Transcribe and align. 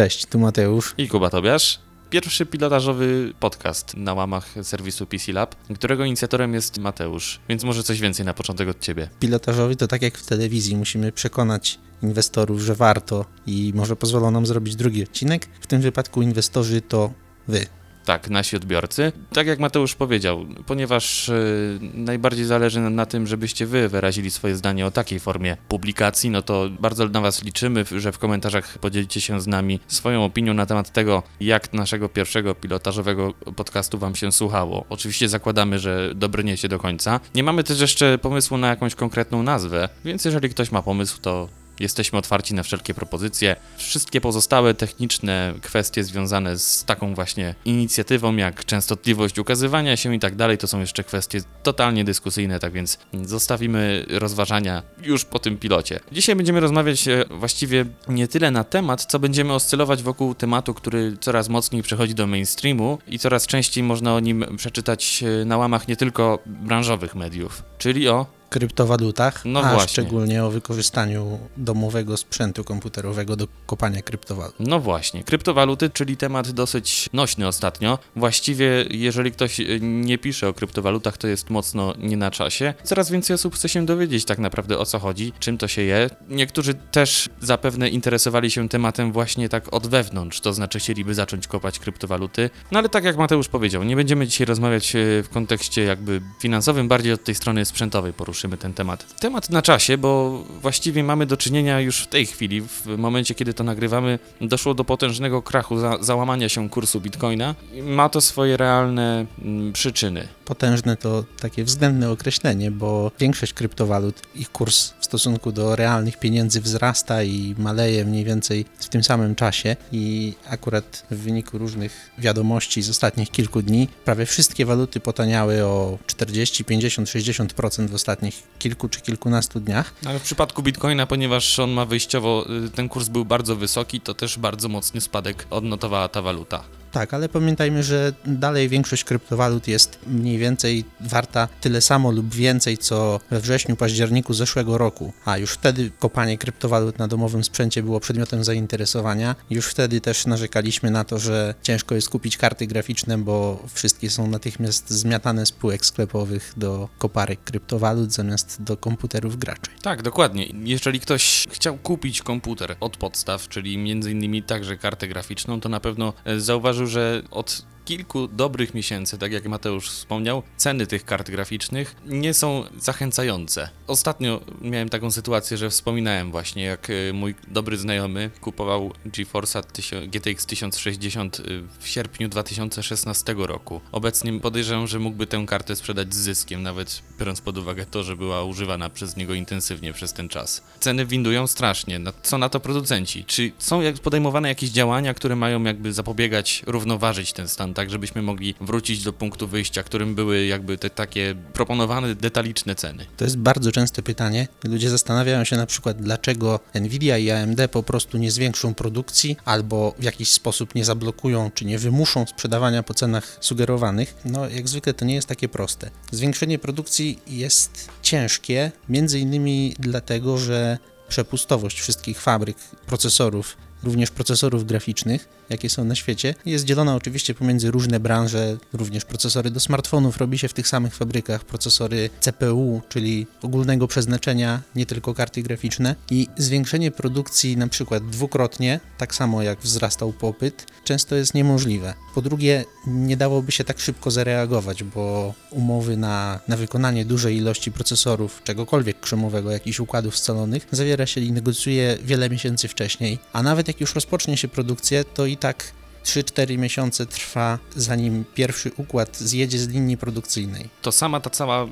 Cześć, 0.00 0.26
tu 0.26 0.38
Mateusz. 0.38 0.94
I 0.98 1.08
Kuba 1.08 1.30
Tobiasz. 1.30 1.80
Pierwszy 2.10 2.46
pilotażowy 2.46 3.32
podcast 3.40 3.96
na 3.96 4.14
łamach 4.14 4.54
serwisu 4.62 5.06
PC 5.06 5.32
Lab, 5.32 5.54
którego 5.74 6.04
inicjatorem 6.04 6.54
jest 6.54 6.78
Mateusz, 6.78 7.40
więc 7.48 7.64
może 7.64 7.82
coś 7.82 8.00
więcej 8.00 8.26
na 8.26 8.34
początek 8.34 8.68
od 8.68 8.80
ciebie. 8.80 9.08
Pilotażowy 9.20 9.76
to 9.76 9.86
tak 9.86 10.02
jak 10.02 10.18
w 10.18 10.26
telewizji, 10.26 10.76
musimy 10.76 11.12
przekonać 11.12 11.78
inwestorów, 12.02 12.60
że 12.60 12.74
warto 12.74 13.24
i 13.46 13.72
może 13.74 13.96
pozwolą 13.96 14.30
nam 14.30 14.46
zrobić 14.46 14.76
drugi 14.76 15.02
odcinek. 15.02 15.48
W 15.60 15.66
tym 15.66 15.80
wypadku 15.80 16.22
inwestorzy 16.22 16.80
to 16.80 17.12
wy. 17.48 17.66
Tak, 18.04 18.30
nasi 18.30 18.56
odbiorcy. 18.56 19.12
Tak 19.32 19.46
jak 19.46 19.58
Mateusz 19.58 19.94
powiedział, 19.94 20.46
ponieważ 20.66 21.28
y, 21.28 21.78
najbardziej 21.94 22.44
zależy 22.44 22.80
nam 22.80 22.94
na 22.94 23.06
tym, 23.06 23.26
żebyście 23.26 23.66
wy 23.66 23.88
wyrazili 23.88 24.30
swoje 24.30 24.56
zdanie 24.56 24.86
o 24.86 24.90
takiej 24.90 25.20
formie 25.20 25.56
publikacji, 25.68 26.30
no 26.30 26.42
to 26.42 26.68
bardzo 26.80 27.08
na 27.08 27.20
was 27.20 27.44
liczymy, 27.44 27.84
że 27.96 28.12
w 28.12 28.18
komentarzach 28.18 28.78
podzielicie 28.78 29.20
się 29.20 29.40
z 29.40 29.46
nami 29.46 29.80
swoją 29.88 30.24
opinią 30.24 30.54
na 30.54 30.66
temat 30.66 30.92
tego, 30.92 31.22
jak 31.40 31.72
naszego 31.72 32.08
pierwszego 32.08 32.54
pilotażowego 32.54 33.34
podcastu 33.56 33.98
wam 33.98 34.14
się 34.14 34.32
słuchało. 34.32 34.84
Oczywiście 34.88 35.28
zakładamy, 35.28 35.78
że 35.78 36.12
dobrniecie 36.14 36.68
do 36.68 36.78
końca. 36.78 37.20
Nie 37.34 37.42
mamy 37.42 37.64
też 37.64 37.80
jeszcze 37.80 38.18
pomysłu 38.18 38.58
na 38.58 38.68
jakąś 38.68 38.94
konkretną 38.94 39.42
nazwę, 39.42 39.88
więc 40.04 40.24
jeżeli 40.24 40.50
ktoś 40.50 40.72
ma 40.72 40.82
pomysł, 40.82 41.20
to 41.20 41.48
Jesteśmy 41.80 42.18
otwarci 42.18 42.54
na 42.54 42.62
wszelkie 42.62 42.94
propozycje. 42.94 43.56
Wszystkie 43.76 44.20
pozostałe 44.20 44.74
techniczne 44.74 45.54
kwestie 45.62 46.04
związane 46.04 46.58
z 46.58 46.84
taką 46.84 47.14
właśnie 47.14 47.54
inicjatywą, 47.64 48.36
jak 48.36 48.64
częstotliwość 48.64 49.38
ukazywania 49.38 49.96
się 49.96 50.14
i 50.14 50.18
tak 50.18 50.36
dalej, 50.36 50.58
to 50.58 50.66
są 50.66 50.80
jeszcze 50.80 51.04
kwestie 51.04 51.40
totalnie 51.62 52.04
dyskusyjne, 52.04 52.58
tak 52.58 52.72
więc 52.72 52.98
zostawimy 53.22 54.06
rozważania 54.08 54.82
już 55.02 55.24
po 55.24 55.38
tym 55.38 55.58
pilocie. 55.58 56.00
Dzisiaj 56.12 56.36
będziemy 56.36 56.60
rozmawiać 56.60 57.08
e, 57.08 57.24
właściwie 57.30 57.86
nie 58.08 58.28
tyle 58.28 58.50
na 58.50 58.64
temat, 58.64 59.04
co 59.04 59.18
będziemy 59.18 59.52
oscylować 59.52 60.02
wokół 60.02 60.34
tematu, 60.34 60.74
który 60.74 61.16
coraz 61.20 61.48
mocniej 61.48 61.82
przechodzi 61.82 62.14
do 62.14 62.26
mainstreamu 62.26 62.98
i 63.08 63.18
coraz 63.18 63.46
częściej 63.46 63.84
można 63.84 64.14
o 64.14 64.20
nim 64.20 64.44
przeczytać 64.56 65.22
e, 65.22 65.44
na 65.44 65.56
łamach 65.56 65.88
nie 65.88 65.96
tylko 65.96 66.38
branżowych 66.46 67.14
mediów, 67.14 67.62
czyli 67.78 68.08
o 68.08 68.39
kryptowalutach, 68.50 69.42
No 69.44 69.60
a 69.60 69.72
właśnie. 69.72 69.88
szczególnie 69.88 70.44
o 70.44 70.50
wykorzystaniu 70.50 71.38
domowego 71.56 72.16
sprzętu 72.16 72.64
komputerowego 72.64 73.36
do 73.36 73.48
kopania 73.66 74.02
kryptowalut. 74.02 74.54
No 74.60 74.80
właśnie, 74.80 75.24
kryptowaluty, 75.24 75.90
czyli 75.90 76.16
temat 76.16 76.50
dosyć 76.50 77.08
nośny 77.12 77.46
ostatnio. 77.46 77.98
Właściwie, 78.16 78.84
jeżeli 78.90 79.32
ktoś 79.32 79.60
e, 79.60 79.64
nie 79.80 80.18
pisze 80.18 80.48
o 80.48 80.54
kryptowalutach, 80.54 81.18
to 81.18 81.28
jest 81.28 81.50
mocno 81.50 81.94
nie 81.98 82.16
na 82.16 82.30
czasie. 82.30 82.74
Coraz 82.84 83.10
więcej 83.10 83.34
osób 83.34 83.54
chce 83.54 83.68
się 83.68 83.86
dowiedzieć 83.86 84.24
tak 84.24 84.38
naprawdę 84.38 84.78
o 84.78 84.86
co 84.86 84.98
chodzi, 84.98 85.32
czym 85.38 85.58
to 85.58 85.68
się 85.68 85.82
je. 85.82 86.10
Niektórzy 86.28 86.74
też 86.74 87.28
zapewne 87.40 87.88
interesowali 87.88 88.50
się 88.50 88.68
tematem 88.68 89.12
właśnie 89.12 89.48
tak 89.48 89.74
od 89.74 89.86
wewnątrz, 89.86 90.40
to 90.40 90.52
znaczy 90.52 90.78
chcieliby 90.78 91.14
zacząć 91.14 91.46
kopać 91.46 91.78
kryptowaluty. 91.78 92.50
No 92.72 92.78
ale 92.78 92.88
tak 92.88 93.04
jak 93.04 93.16
Mateusz 93.16 93.48
powiedział, 93.48 93.82
nie 93.84 93.96
będziemy 93.96 94.26
dzisiaj 94.26 94.46
rozmawiać 94.46 94.96
e, 94.96 95.22
w 95.22 95.28
kontekście 95.28 95.82
jakby 95.84 96.20
finansowym, 96.40 96.88
bardziej 96.88 97.12
od 97.12 97.24
tej 97.24 97.34
strony 97.34 97.64
sprzętowej 97.64 98.12
poruszymy 98.40 98.56
ten 98.56 98.74
temat. 98.74 99.20
Temat 99.20 99.50
na 99.50 99.62
czasie, 99.62 99.98
bo 99.98 100.42
właściwie 100.62 101.04
mamy 101.04 101.26
do 101.26 101.36
czynienia 101.36 101.80
już 101.80 102.00
w 102.00 102.06
tej 102.06 102.26
chwili, 102.26 102.60
w 102.60 102.86
momencie 102.86 103.34
kiedy 103.34 103.54
to 103.54 103.64
nagrywamy, 103.64 104.18
doszło 104.40 104.74
do 104.74 104.84
potężnego 104.84 105.42
krachu, 105.42 105.78
za, 105.78 105.98
załamania 106.00 106.48
się 106.48 106.68
kursu 106.68 107.00
bitcoina. 107.00 107.54
Ma 107.82 108.08
to 108.08 108.20
swoje 108.20 108.56
realne 108.56 109.26
mm, 109.44 109.72
przyczyny. 109.72 110.28
Potężne 110.44 110.96
to 110.96 111.24
takie 111.40 111.64
względne 111.64 112.10
określenie, 112.10 112.70
bo 112.70 113.10
większość 113.18 113.52
kryptowalut, 113.52 114.22
ich 114.34 114.52
kurs 114.52 114.92
w 115.00 115.04
stosunku 115.04 115.52
do 115.52 115.76
realnych 115.76 116.18
pieniędzy 116.18 116.60
wzrasta 116.60 117.22
i 117.22 117.54
maleje 117.58 118.04
mniej 118.04 118.24
więcej 118.24 118.64
w 118.78 118.88
tym 118.88 119.04
samym 119.04 119.34
czasie 119.34 119.76
i 119.92 120.34
akurat 120.48 121.06
w 121.10 121.16
wyniku 121.16 121.58
różnych 121.58 122.10
wiadomości 122.18 122.82
z 122.82 122.90
ostatnich 122.90 123.30
kilku 123.30 123.62
dni 123.62 123.88
prawie 124.04 124.26
wszystkie 124.26 124.66
waluty 124.66 125.00
potaniały 125.00 125.64
o 125.64 125.98
40, 126.06 126.64
50, 126.64 127.08
60% 127.08 127.88
w 127.88 127.94
ostatnich 127.94 128.29
kilku 128.58 128.88
czy 128.88 129.00
kilkunastu 129.00 129.60
dniach. 129.60 129.94
Ale 130.06 130.18
w 130.18 130.22
przypadku 130.22 130.62
bitcoina, 130.62 131.06
ponieważ 131.06 131.58
on 131.58 131.70
ma 131.70 131.84
wyjściowo, 131.84 132.46
y, 132.66 132.70
ten 132.70 132.88
kurs 132.88 133.08
był 133.08 133.24
bardzo 133.24 133.56
wysoki, 133.56 134.00
to 134.00 134.14
też 134.14 134.38
bardzo 134.38 134.68
mocny 134.68 135.00
spadek 135.00 135.46
odnotowała 135.50 136.08
ta 136.08 136.22
waluta. 136.22 136.64
Tak, 136.92 137.14
ale 137.14 137.28
pamiętajmy, 137.28 137.82
że 137.82 138.12
dalej 138.26 138.68
większość 138.68 139.04
kryptowalut 139.04 139.68
jest 139.68 139.98
mniej 140.06 140.38
więcej 140.38 140.84
warta 141.00 141.48
tyle 141.60 141.80
samo 141.80 142.10
lub 142.10 142.34
więcej, 142.34 142.78
co 142.78 143.20
we 143.30 143.40
wrześniu, 143.40 143.76
październiku 143.76 144.34
zeszłego 144.34 144.78
roku. 144.78 145.12
A 145.24 145.38
już 145.38 145.52
wtedy 145.52 145.90
kopanie 145.98 146.38
kryptowalut 146.38 146.98
na 146.98 147.08
domowym 147.08 147.44
sprzęcie 147.44 147.82
było 147.82 148.00
przedmiotem 148.00 148.44
zainteresowania. 148.44 149.36
Już 149.50 149.66
wtedy 149.66 150.00
też 150.00 150.26
narzekaliśmy 150.26 150.90
na 150.90 151.04
to, 151.04 151.18
że 151.18 151.54
ciężko 151.62 151.94
jest 151.94 152.08
kupić 152.08 152.36
karty 152.36 152.66
graficzne, 152.66 153.18
bo 153.18 153.62
wszystkie 153.74 154.10
są 154.10 154.26
natychmiast 154.26 154.90
zmiatane 154.90 155.46
z 155.46 155.52
półek 155.52 155.86
sklepowych 155.86 156.52
do 156.56 156.88
koparek 156.98 157.44
kryptowalut 157.44 158.12
zamiast 158.12 158.62
do 158.62 158.76
komputerów 158.76 159.36
graczy. 159.36 159.70
Tak, 159.82 160.02
dokładnie. 160.02 160.46
Jeżeli 160.64 161.00
ktoś 161.00 161.46
chciał 161.50 161.76
kupić 161.76 162.22
komputer 162.22 162.76
od 162.80 162.96
podstaw, 162.96 163.48
czyli 163.48 163.78
między 163.78 164.10
innymi 164.10 164.42
także 164.42 164.76
kartę 164.76 165.08
graficzną, 165.08 165.60
to 165.60 165.68
na 165.68 165.80
pewno 165.80 166.12
e, 166.24 166.40
zauważył, 166.80 166.86
że 166.86 167.22
od 167.30 167.62
kilku 167.90 168.28
dobrych 168.28 168.74
miesięcy, 168.74 169.18
tak 169.18 169.32
jak 169.32 169.48
Mateusz 169.48 169.90
wspomniał, 169.90 170.42
ceny 170.56 170.86
tych 170.86 171.04
kart 171.04 171.30
graficznych 171.30 171.96
nie 172.06 172.34
są 172.34 172.64
zachęcające. 172.78 173.68
Ostatnio 173.86 174.40
miałem 174.60 174.88
taką 174.88 175.10
sytuację, 175.10 175.56
że 175.56 175.70
wspominałem 175.70 176.30
właśnie, 176.30 176.62
jak 176.62 176.90
e, 176.90 177.12
mój 177.12 177.34
dobry 177.48 177.76
znajomy 177.78 178.30
kupował 178.40 178.92
GeForce'a 179.06 179.62
tysią- 179.62 180.08
GTX 180.08 180.46
1060 180.46 181.42
w 181.78 181.88
sierpniu 181.88 182.28
2016 182.28 183.34
roku. 183.38 183.80
Obecnie 183.92 184.40
podejrzewam, 184.40 184.86
że 184.86 184.98
mógłby 184.98 185.26
tę 185.26 185.44
kartę 185.46 185.76
sprzedać 185.76 186.14
z 186.14 186.16
zyskiem, 186.18 186.62
nawet 186.62 187.02
biorąc 187.18 187.40
pod 187.40 187.58
uwagę 187.58 187.86
to, 187.86 188.02
że 188.02 188.16
była 188.16 188.44
używana 188.44 188.90
przez 188.90 189.16
niego 189.16 189.34
intensywnie 189.34 189.92
przez 189.92 190.12
ten 190.12 190.28
czas. 190.28 190.62
Ceny 190.80 191.06
windują 191.06 191.46
strasznie. 191.46 192.00
Co 192.22 192.38
na 192.38 192.48
to 192.48 192.60
producenci? 192.60 193.24
Czy 193.24 193.52
są 193.58 193.80
podejmowane 194.02 194.48
jakieś 194.48 194.70
działania, 194.70 195.14
które 195.14 195.36
mają 195.36 195.62
jakby 195.62 195.92
zapobiegać, 195.92 196.62
równoważyć 196.66 197.32
ten 197.32 197.48
stan, 197.48 197.74
tak 197.80 197.90
żebyśmy 197.90 198.22
mogli 198.22 198.54
wrócić 198.60 199.02
do 199.02 199.12
punktu 199.12 199.48
wyjścia, 199.48 199.82
którym 199.82 200.14
były 200.14 200.46
jakby 200.46 200.78
te 200.78 200.90
takie 200.90 201.34
proponowane 201.52 202.14
detaliczne 202.14 202.74
ceny? 202.74 203.06
To 203.16 203.24
jest 203.24 203.38
bardzo 203.38 203.72
częste 203.72 204.02
pytanie. 204.02 204.48
Ludzie 204.64 204.90
zastanawiają 204.90 205.44
się 205.44 205.56
na 205.56 205.66
przykład, 205.66 206.02
dlaczego 206.02 206.60
Nvidia 206.74 207.18
i 207.18 207.30
AMD 207.30 207.68
po 207.68 207.82
prostu 207.82 208.18
nie 208.18 208.30
zwiększą 208.30 208.74
produkcji 208.74 209.36
albo 209.44 209.94
w 209.98 210.02
jakiś 210.02 210.30
sposób 210.30 210.74
nie 210.74 210.84
zablokują 210.84 211.50
czy 211.54 211.64
nie 211.64 211.78
wymuszą 211.78 212.26
sprzedawania 212.26 212.82
po 212.82 212.94
cenach 212.94 213.38
sugerowanych. 213.40 214.14
No, 214.24 214.48
jak 214.48 214.68
zwykle 214.68 214.94
to 214.94 215.04
nie 215.04 215.14
jest 215.14 215.28
takie 215.28 215.48
proste. 215.48 215.90
Zwiększenie 216.10 216.58
produkcji 216.58 217.18
jest 217.26 217.88
ciężkie, 218.02 218.72
między 218.88 219.18
innymi 219.18 219.74
dlatego, 219.78 220.38
że 220.38 220.78
przepustowość 221.08 221.80
wszystkich 221.80 222.20
fabryk, 222.20 222.56
procesorów, 222.86 223.56
również 223.82 224.10
procesorów 224.10 224.66
graficznych, 224.66 225.28
jakie 225.50 225.70
są 225.70 225.84
na 225.84 225.94
świecie, 225.94 226.34
jest 226.46 226.64
dzielona 226.64 226.94
oczywiście 226.94 227.34
pomiędzy 227.34 227.70
różne 227.70 228.00
branże, 228.00 228.56
również 228.72 229.04
procesory 229.04 229.50
do 229.50 229.60
smartfonów. 229.60 230.16
Robi 230.16 230.38
się 230.38 230.48
w 230.48 230.52
tych 230.52 230.68
samych 230.68 230.94
fabrykach, 230.94 231.44
procesory 231.44 232.10
CPU, 232.20 232.82
czyli 232.88 233.26
ogólnego 233.42 233.88
przeznaczenia, 233.88 234.62
nie 234.74 234.86
tylko 234.86 235.14
karty 235.14 235.42
graficzne. 235.42 235.96
I 236.10 236.28
zwiększenie 236.36 236.90
produkcji 236.90 237.56
na 237.56 237.68
przykład 237.68 238.10
dwukrotnie, 238.10 238.80
tak 238.98 239.14
samo 239.14 239.42
jak 239.42 239.60
wzrastał 239.60 240.12
popyt, 240.12 240.66
często 240.84 241.16
jest 241.16 241.34
niemożliwe. 241.34 241.94
Po 242.14 242.22
drugie, 242.22 242.64
nie 242.86 243.16
dałoby 243.16 243.52
się 243.52 243.64
tak 243.64 243.80
szybko 243.80 244.10
zareagować, 244.10 244.84
bo 244.84 245.34
umowy 245.50 245.96
na, 245.96 246.40
na 246.48 246.56
wykonanie 246.56 247.04
dużej 247.04 247.36
ilości 247.36 247.72
procesorów, 247.72 248.40
czegokolwiek 248.44 249.00
krzemowego, 249.00 249.50
jakichś 249.50 249.80
układów 249.80 250.18
scalonych, 250.18 250.66
zawiera 250.70 251.06
się 251.06 251.20
i 251.20 251.32
negocjuje 251.32 251.98
wiele 252.04 252.30
miesięcy 252.30 252.68
wcześniej, 252.68 253.18
a 253.32 253.42
nawet 253.42 253.68
jak 253.70 253.80
już 253.80 253.94
rozpocznie 253.94 254.36
się 254.36 254.48
produkcję, 254.48 255.04
to 255.04 255.26
i 255.26 255.36
tak 255.36 255.72
3-4 256.04 256.58
miesiące 256.58 257.06
trwa, 257.06 257.58
zanim 257.76 258.24
pierwszy 258.34 258.70
układ 258.76 259.16
zjedzie 259.16 259.58
z 259.58 259.68
linii 259.68 259.96
produkcyjnej. 259.96 260.68
to 260.82 260.92
sama 260.92 261.20
ta 261.20 261.30
cała 261.30 261.66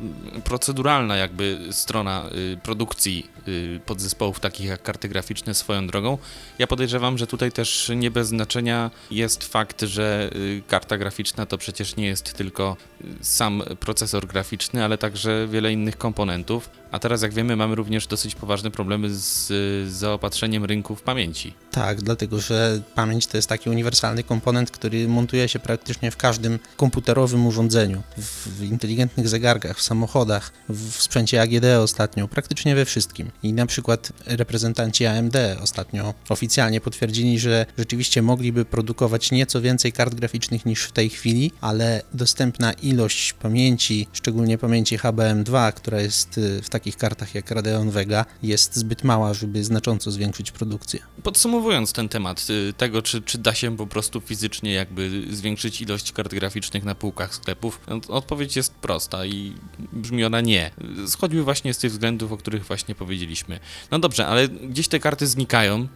proceduralna 0.45 1.17
jakby 1.17 1.59
strona 1.71 2.31
y, 2.55 2.57
produkcji 2.63 3.27
y, 3.49 3.81
podzespołów 3.87 4.41
takich 4.41 4.67
jak 4.67 4.83
karty 4.83 5.09
graficzne 5.09 5.55
swoją 5.55 5.87
drogą. 5.87 6.19
Ja 6.59 6.67
podejrzewam, 6.67 7.19
że 7.19 7.27
tutaj 7.27 7.53
też 7.53 7.91
nie 7.97 8.11
bez 8.11 8.29
znaczenia 8.29 8.91
jest 9.11 9.45
fakt, 9.45 9.83
że 9.83 10.31
y, 10.37 10.63
karta 10.69 10.99
graficzna 10.99 11.47
to 11.47 11.59
przecież 11.59 11.97
nie 11.97 12.07
jest 12.07 12.33
tylko 12.33 12.77
sam 13.21 13.63
procesor 13.81 14.27
graficzny, 14.27 14.85
ale 14.85 14.99
także 14.99 15.49
wiele 15.51 15.73
innych 15.73 15.99
komponentów. 15.99 16.71
A 16.93 16.99
teraz, 16.99 17.23
jak 17.23 17.35
wiemy, 17.35 17.57
mamy 17.57 17.75
również 17.75 18.07
dosyć 18.07 18.35
poważne 18.35 18.71
problemy 18.71 19.11
z, 19.11 19.53
zaopatrzeniem 19.93 20.65
rynku 20.65 20.97
w 20.97 21.03
pamięci. 21.03 21.55
Tak, 21.71 22.03
dlatego 22.03 22.41
że 22.41 22.81
pamięć 22.95 23.27
to 23.27 23.39
jest 23.39 23.49
taki 23.49 23.71
uniwersalny 23.71 24.23
komponent, 24.23 24.71
który 24.71 25.09
montuje 25.09 25.49
się 25.49 25.59
praktycznie 25.59 26.11
w 26.11 26.17
każdym 26.17 26.59
komputerowym 26.77 27.47
urządzeniu, 27.47 28.03
w, 28.19 28.63
inteligentnych 28.63 29.29
zegarkach, 29.29 29.79
w 29.79 29.83
samochodach, 29.83 30.53
w, 30.69 31.03
sprzęcie 31.03 31.43
AGD 31.43 31.65
ostatnio, 31.83 32.29
praktycznie 32.29 32.75
we 32.75 32.85
wszystkim. 32.85 33.31
I 33.43 33.53
na 33.53 33.67
przykład 33.67 34.13
reprezentanci 34.27 35.07
AMD 35.07 35.37
ostatnio 35.63 36.15
oficjalnie 36.29 36.81
potwierdzili, 36.81 37.39
że 37.39 37.67
rzeczywiście 37.79 38.23
mogliby 38.23 38.65
produkować 38.65 39.31
nieco 39.31 39.61
więcej 39.61 39.93
kart 39.93 40.15
graficznych 40.15 40.67
niż 40.67 40.83
w 40.83 40.93
tej 40.93 41.11
chwili, 41.11 41.53
ale 41.61 42.03
dostępna 42.15 42.73
ilość 42.73 43.33
pamięci, 43.33 44.07
szczególnie 44.13 44.59
pamięci 44.59 44.99
HBM2, 44.99 45.73
która 45.73 46.01
jest 46.01 46.39
y, 46.39 46.63
w 46.63 46.69
takich 46.79 46.97
kartach 46.97 47.35
jak 47.35 47.51
Radeon 47.51 47.91
Vega, 47.91 48.25
jest 48.43 48.77
zbyt 48.77 49.05
mała, 49.05 49.35
żeby 49.35 49.65
znacząco 49.65 50.11
zwiększyć 50.11 50.51
produkcję. 50.51 51.01
Podsumowując 51.23 51.93
ten 51.93 52.09
temat 52.09 52.47
y, 52.51 52.73
tego, 52.73 53.03
czy, 53.03 53.23
czy 53.23 53.39
da 53.39 53.55
się 53.55 53.77
po 53.77 53.87
prostu 53.87 54.21
fizycznie 54.21 54.73
jakby 54.73 55.25
zwiększyć 55.31 55.81
ilość 55.81 56.13
kart 56.13 56.35
graficznych 56.35 56.85
na 56.85 56.95
półkach 56.95 57.35
sklepów, 57.35 57.81
no, 57.89 58.01
odpowiedź 58.09 58.57
jest 58.57 58.75
prosta 58.75 59.27
i 59.27 59.55
brzmi 59.93 60.25
ona 60.25 60.41
nie. 60.41 60.71
Schodziły 61.07 61.45
właśnie 61.45 61.75
z 61.75 61.79
tych 61.79 61.91
względów, 61.91 62.33
o 62.33 62.37
których 62.37 62.65
właśnie 62.67 62.95
powiedzieliśmy. 62.95 63.61
No 63.91 63.99
dobrze, 63.99 64.27
ale 64.27 64.49
gdzieś 64.49 64.89
te 64.89 65.01
karty 65.01 65.27
znikają. 65.27 65.89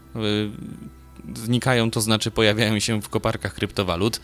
Znikają, 1.34 1.90
to 1.90 2.00
znaczy 2.00 2.30
pojawiają 2.30 2.78
się 2.78 3.02
w 3.02 3.08
koparkach 3.08 3.54
kryptowalut 3.54 4.16
y, 4.16 4.20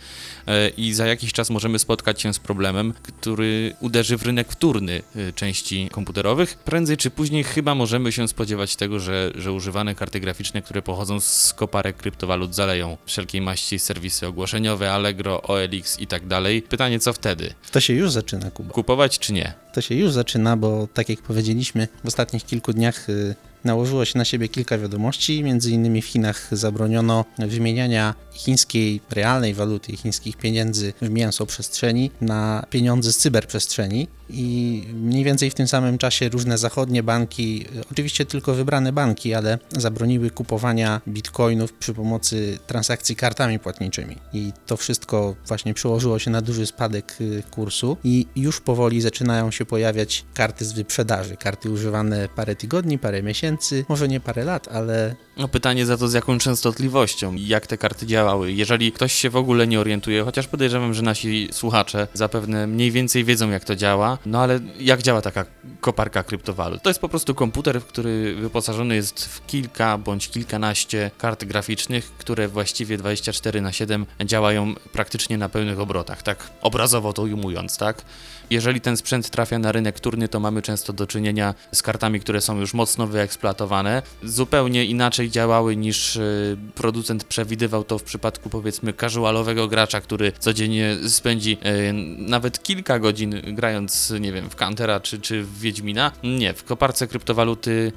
i 0.77 0.95
za 0.95 1.06
jakiś 1.06 1.33
czas 1.33 1.50
możemy 1.50 1.79
spotkać 1.79 2.23
się 2.23 2.35
z 2.35 2.39
problemem, 2.39 2.93
który 3.03 3.77
uderzy 3.81 4.17
w 4.17 4.23
rynek 4.23 4.53
wtórny 4.53 5.03
y, 5.17 5.33
części 5.33 5.89
komputerowych. 5.93 6.56
Prędzej 6.56 6.97
czy 6.97 7.11
później 7.11 7.45
chyba 7.45 7.75
możemy 7.75 8.12
się 8.12 8.29
spodziewać 8.29 8.77
tego, 8.77 9.00
że, 9.00 9.33
że 9.35 9.53
używane 9.53 9.95
karty 9.95 10.21
graficzne, 10.21 10.62
które 10.62 10.83
pochodzą 10.83 11.21
z 11.21 11.53
koparek 11.56 11.97
kryptowalut 11.97 12.55
zaleją 12.55 12.97
wszelkiej 13.06 13.41
maści 13.41 13.79
serwisy 13.79 14.27
ogłoszeniowe, 14.27 14.93
Allegro, 14.93 15.43
OLX 15.43 16.00
i 16.00 16.06
tak 16.06 16.27
dalej. 16.27 16.62
Pytanie, 16.62 17.00
co 17.00 17.12
wtedy? 17.12 17.55
To 17.73 17.81
się 17.81 17.95
już 17.95 18.11
zaczyna, 18.11 18.50
Kuba. 18.50 18.71
Kupować 18.71 19.19
czy 19.19 19.33
nie? 19.33 19.53
To 19.73 19.81
się 19.81 19.95
już 19.95 20.12
zaczyna, 20.12 20.56
bo 20.56 20.89
tak 20.95 21.09
jak 21.09 21.23
powiedzieliśmy, 21.23 21.89
w 22.05 22.06
ostatnich 22.06 22.45
kilku 22.45 22.73
dniach 22.73 23.09
y, 23.09 23.35
nałożyło 23.64 24.05
się 24.05 24.19
na 24.19 24.25
siebie 24.25 24.49
kilka 24.49 24.78
wiadomości. 24.78 25.44
Między 25.44 25.70
innymi 25.70 26.02
w 26.02 26.06
Chinach 26.06 26.49
zabroniono 26.52 27.25
wymieniania 27.38 28.14
chińskiej 28.32 29.00
realnej 29.10 29.55
waluty, 29.55 29.96
chińskich 29.96 30.37
pieniędzy 30.37 30.93
w 31.02 31.10
mięso 31.10 31.46
przestrzeni 31.46 32.10
na 32.20 32.66
pieniądze 32.70 33.12
z 33.12 33.16
cyberprzestrzeni. 33.16 34.08
I 34.30 34.82
mniej 34.92 35.25
więcej 35.25 35.50
w 35.50 35.54
tym 35.54 35.69
samym 35.69 35.98
czasie 35.98 36.28
różne 36.28 36.58
zachodnie 36.58 37.02
banki, 37.02 37.66
oczywiście 37.92 38.26
tylko 38.26 38.54
wybrane 38.54 38.92
banki, 38.92 39.34
ale 39.34 39.58
zabroniły 39.70 40.30
kupowania 40.30 41.00
bitcoinów 41.08 41.72
przy 41.72 41.94
pomocy 41.94 42.58
transakcji 42.66 43.16
kartami 43.16 43.58
płatniczymi. 43.58 44.16
I 44.32 44.52
to 44.66 44.76
wszystko 44.76 45.34
właśnie 45.46 45.75
przełożyło 45.75 46.19
się 46.19 46.30
na 46.30 46.40
duży 46.40 46.66
spadek 46.66 47.16
y, 47.20 47.42
kursu 47.50 47.96
i 48.04 48.26
już 48.36 48.60
powoli 48.60 49.00
zaczynają 49.00 49.50
się 49.50 49.64
pojawiać 49.64 50.25
karty 50.34 50.64
z 50.64 50.72
wyprzedaży. 50.72 51.36
Karty 51.36 51.70
używane 51.70 52.28
parę 52.36 52.56
tygodni, 52.56 52.98
parę 52.98 53.22
miesięcy, 53.22 53.84
może 53.88 54.08
nie 54.08 54.20
parę 54.20 54.44
lat, 54.44 54.69
ale 54.69 55.14
No 55.36 55.48
pytanie 55.48 55.86
za 55.86 55.96
to 55.96 56.08
z 56.08 56.12
jaką 56.12 56.38
częstotliwością 56.38 57.34
jak 57.34 57.66
te 57.66 57.78
karty 57.78 58.06
działały. 58.06 58.52
Jeżeli 58.52 58.92
ktoś 58.92 59.12
się 59.12 59.30
w 59.30 59.36
ogóle 59.36 59.66
nie 59.66 59.80
orientuje, 59.80 60.25
chociaż 60.25 60.46
podejrzewam, 60.46 60.94
że 60.94 61.02
nasi 61.02 61.48
słuchacze 61.52 62.08
zapewne 62.14 62.66
mniej 62.66 62.90
więcej 62.90 63.25
wiedzą 63.25 63.50
jak 63.50 63.64
to 63.64 63.76
działa, 63.76 64.18
no 64.26 64.41
ale 64.41 64.61
jak 64.81 65.03
działa 65.03 65.23
taka 65.23 65.44
koparka 65.81 66.23
kryptowalut? 66.23 66.82
To 66.82 66.91
jest 66.91 67.00
po 67.00 67.09
prostu 67.09 67.35
komputer, 67.35 67.82
który 67.82 68.35
wyposażony 68.35 68.94
jest 68.94 69.25
w 69.26 69.47
kilka 69.47 69.99
bądź 69.99 70.29
kilkanaście 70.29 71.11
kart 71.19 71.44
graficznych, 71.44 72.12
które 72.19 72.49
właściwie 72.49 72.99
24 72.99 73.61
na 73.61 73.73
7 73.73 74.06
działają 74.25 74.75
praktycznie 74.93 75.38
na 75.38 75.49
pełnych 75.49 75.81
obrotach, 75.81 76.23
tak 76.23 76.50
obrazowo 76.61 77.12
to 77.12 77.23
ujmując, 77.23 77.79
tak? 77.79 78.05
Jeżeli 78.50 78.81
ten 78.81 78.97
sprzęt 78.97 79.31
trafia 79.31 79.59
na 79.59 79.73
rynek 79.73 79.97
wtórny, 79.97 80.29
to 80.29 80.41
mamy 80.41 80.62
często 80.62 80.93
do 80.93 81.06
czynienia 81.06 81.55
z 81.73 81.82
kartami, 81.82 82.21
które 82.21 82.41
są 82.41 82.61
już 82.61 82.75
mocno 82.75 83.06
wyeksploatowane. 83.06 84.03
Zupełnie 84.23 84.85
inaczej 84.85 85.31
działały 85.31 85.76
niż 85.76 86.17
y, 86.17 86.56
producent 86.75 87.25
przewidywał 87.25 87.85
to 87.85 87.99
w 87.99 88.03
przypadku 88.03 88.50
powiedzmy 88.50 88.93
casualowego 88.93 89.69
gracza, 89.69 90.00
który 90.00 90.32
codziennie 90.38 90.97
spędzi 91.09 91.53
y, 91.53 91.93
nawet 92.19 92.62
kilka 92.62 92.99
godzin 92.99 93.43
grając, 93.55 94.07
nie 94.10 94.32
wiem, 94.32 94.50
w 94.50 94.56
Countera 94.56 95.00
czy, 95.00 95.20
czy 95.20 95.43
w 95.43 95.58
Wiedźmina. 95.60 96.12
Nie, 96.22 96.55
w 96.55 96.64
koparce 96.64 97.06
kryptowaluty 97.06 97.93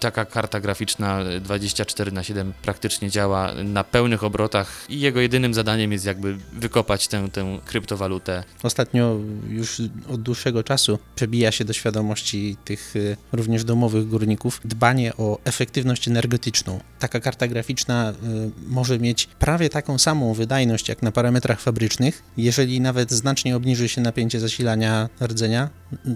taka 0.00 0.24
karta 0.24 0.60
graficzna 0.60 1.18
24 1.40 2.12
na 2.12 2.22
7 2.22 2.52
praktycznie 2.62 3.10
działa 3.10 3.54
na 3.64 3.84
pełnych 3.84 4.24
obrotach 4.24 4.86
i 4.88 5.00
jego 5.00 5.20
jedynym 5.20 5.54
zadaniem 5.54 5.92
jest 5.92 6.04
jakby 6.04 6.36
wykopać 6.52 7.08
tę, 7.08 7.28
tę 7.32 7.58
kryptowalutę 7.64 8.44
Ostatnio 8.62 9.16
już 9.48 9.82
od 10.08 10.22
dłuższego 10.22 10.62
czasu 10.62 10.98
przebija 11.14 11.52
się 11.52 11.64
do 11.64 11.72
świadomości 11.72 12.56
tych 12.64 12.96
y, 12.96 13.16
również 13.32 13.64
domowych 13.64 14.08
górników 14.08 14.60
dbanie 14.64 15.16
o 15.16 15.38
efektywność 15.44 16.08
energetyczną. 16.08 16.80
Taka 16.98 17.20
karta 17.20 17.48
graficzna 17.48 18.10
y, 18.10 18.14
może 18.66 18.98
mieć 18.98 19.26
prawie 19.26 19.68
taką 19.68 19.98
samą 19.98 20.34
wydajność 20.34 20.88
jak 20.88 21.02
na 21.02 21.12
parametrach 21.12 21.60
fabrycznych, 21.60 22.22
jeżeli 22.36 22.80
nawet 22.80 23.10
znacznie 23.12 23.56
obniży 23.56 23.88
się 23.88 24.00
napięcie 24.00 24.40
zasilania 24.40 25.08
rdzenia, 25.22 25.70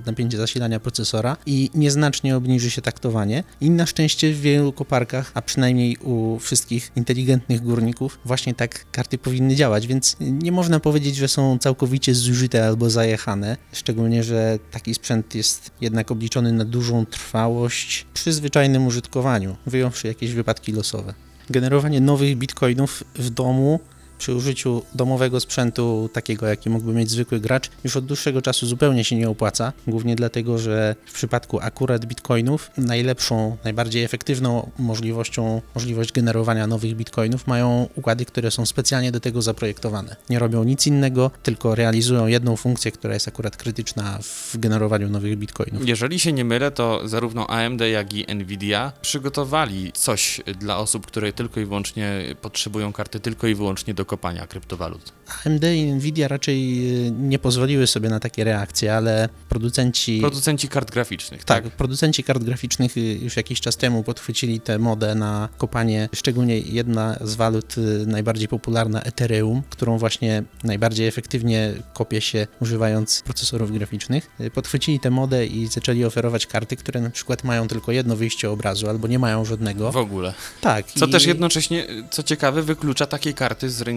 napięcie 0.07 0.39
zasilania 0.39 0.81
procesora 0.81 1.37
i 1.47 1.71
nieznacznie 1.75 2.37
obniży 2.37 2.71
się 2.71 2.83
taktowanie. 2.83 3.34
I 3.61 3.71
na 3.71 3.87
szczęście 3.87 4.33
w 4.33 4.41
wielu 4.41 4.73
koparkach, 4.73 5.31
a 5.35 5.43
przynajmniej 5.43 5.97
u 5.97 6.39
wszystkich 6.39 6.93
inteligentnych 6.97 7.61
górników, 7.61 8.19
właśnie 8.25 8.55
tak 8.55 8.91
karty 8.91 9.19
powinny 9.19 9.55
działać, 9.55 9.87
więc 9.87 10.17
nie 10.21 10.53
można 10.53 10.81
powiedzieć, 10.81 11.17
że 11.17 11.29
są 11.29 11.59
całkowicie 11.59 12.15
zużyte 12.15 12.67
albo 12.67 12.91
zajechane, 12.91 13.57
szczególnie, 13.73 14.23
że 14.23 14.59
taki 14.71 14.95
sprzęt 14.95 15.35
jest 15.35 15.71
jednak 15.81 16.11
obliczony 16.11 16.53
na 16.53 16.65
dużą 16.65 17.07
trwałość 17.07 18.07
przy 18.15 18.33
zwyczajnym 18.33 18.87
użytkowaniu, 18.87 19.57
wyjąwszy 19.67 20.09
jakieś 20.09 20.33
wypadki 20.33 20.73
losowe. 20.73 21.15
Generowanie 21.51 22.01
nowych 22.01 22.37
bitcoinów 22.37 23.05
w 23.15 23.31
domu 23.31 23.81
przy 24.19 24.35
użyciu 24.35 24.83
domowego 24.95 25.41
sprzętu, 25.41 26.11
takiego 26.13 26.47
jaki 26.47 26.71
mógłby 26.71 26.93
mieć 26.93 27.11
zwykły 27.11 27.41
gracz, 27.41 27.71
już 27.85 27.97
od 27.97 28.07
dłuższego 28.07 28.43
czasu 28.43 28.67
zupełnie 28.67 29.05
się 29.05 29.17
nie 29.17 29.29
opłaca. 29.29 29.73
Głównie 29.87 30.17
dlatego, 30.17 30.59
że 30.59 30.97
w 31.07 31.13
przypadku 31.13 31.61
akurat 31.61 32.07
bitcoinów 32.07 32.71
najlepszą, 32.77 33.57
najbardziej 33.65 34.05
efektywną 34.05 34.71
możliwością, 34.79 35.63
możliwość 35.75 36.13
generowania 36.13 36.67
nowych 36.67 36.95
bitcoinów 36.97 37.47
mają 37.47 37.89
układy, 37.95 38.25
które 38.25 38.51
są 38.51 38.67
specjalnie 38.67 39.13
do 39.13 39.21
tego 39.21 39.43
zaprojektowane. 39.43 40.17
Nie 40.31 40.39
robią 40.39 40.65
nic 40.65 40.87
innego, 40.87 41.31
tylko 41.43 41.75
realizują 41.75 42.27
jedną 42.27 42.57
funkcję, 42.57 42.93
która 42.93 43.15
jest 43.15 43.29
akurat 43.29 43.57
krytyczna 43.57 44.19
w 44.23 44.57
generowaniu 44.59 45.09
nowych 45.09 45.39
bitcoinów. 45.39 45.89
Jeżeli 45.89 46.21
się 46.21 46.33
nie 46.33 46.45
mylę, 46.45 46.71
to 46.71 47.09
zarówno 47.09 47.47
AMD, 47.47 47.81
jak 47.81 48.15
i 48.15 48.35
Nvidia 48.35 48.93
przygotowali 49.03 49.93
coś 49.93 50.41
dla 50.61 50.79
osób, 50.79 51.07
które 51.07 51.33
tylko 51.33 51.61
i 51.61 51.65
wyłącznie 51.65 52.35
potrzebują 52.41 52.93
karty 52.93 53.21
tylko 53.21 53.47
i 53.47 53.55
wyłącznie 53.55 53.95
do 53.95 54.05
kopania 54.15 54.47
kryptowalut. 54.47 55.13
AMD 55.47 55.65
i 55.65 55.93
Nvidia 55.93 56.29
raczej 56.29 56.89
y, 57.07 57.11
nie 57.11 57.39
pozwoliły 57.39 57.87
sobie 57.87 58.09
na 58.09 58.21
takie 58.21 58.45
reakcje, 58.45 58.97
ale 58.97 59.29
producenci. 59.49 60.21
Producenci 60.21 60.69
kart 60.69 60.91
graficznych, 60.91 61.45
Tak, 61.45 61.65
tak? 61.65 61.73
producenci 61.77 62.25
kart 62.25 62.45
graficznych 62.45 62.97
y, 62.97 63.01
już 63.01 63.37
jakiś 63.37 63.61
czas 63.61 63.77
temu 63.77 64.03
podchwycili 64.03 64.61
tę 64.61 64.79
modę 64.79 65.15
na 65.15 65.49
kopanie, 65.59 66.09
szczególnie 66.15 66.59
jedna 66.59 67.17
z 67.21 67.35
walut 67.35 67.79
y, 67.79 68.07
najbardziej 68.07 68.49
popularna 68.49 69.03
Ethereum, 69.03 69.63
którą 69.71 69.99
właśnie 69.99 70.43
najbardziej 70.65 71.07
efektywnie 71.09 71.73
kopie 71.95 72.21
się 72.21 72.47
używając 72.61 73.23
procesorów 73.23 73.73
graficznych. 73.73 74.31
Podchwycili 74.55 75.01
tę 75.01 75.11
modę 75.11 75.47
i 75.47 75.67
zaczęli 75.67 76.05
oferować 76.05 76.47
karty, 76.47 76.77
które 76.77 77.01
na 77.01 77.11
przykład 77.11 77.45
mają 77.45 77.69
tylko 77.69 77.93
jedno 77.93 78.17
wyjście 78.17 78.51
obrazu 78.51 78.89
albo 78.89 79.09
nie 79.09 79.19
mają 79.19 79.45
żadnego. 79.45 79.93
W 79.93 79.97
ogóle. 79.97 80.35
Tak. 80.61 80.87
Co 80.87 81.07
i- 81.07 81.11
też 81.11 81.27
jednocześnie, 81.27 81.87
co 82.11 82.23
ciekawe, 82.23 82.63
wyklucza 82.63 83.07
takie 83.07 83.33
karty 83.33 83.71
z 83.71 83.81
rynku 83.83 83.94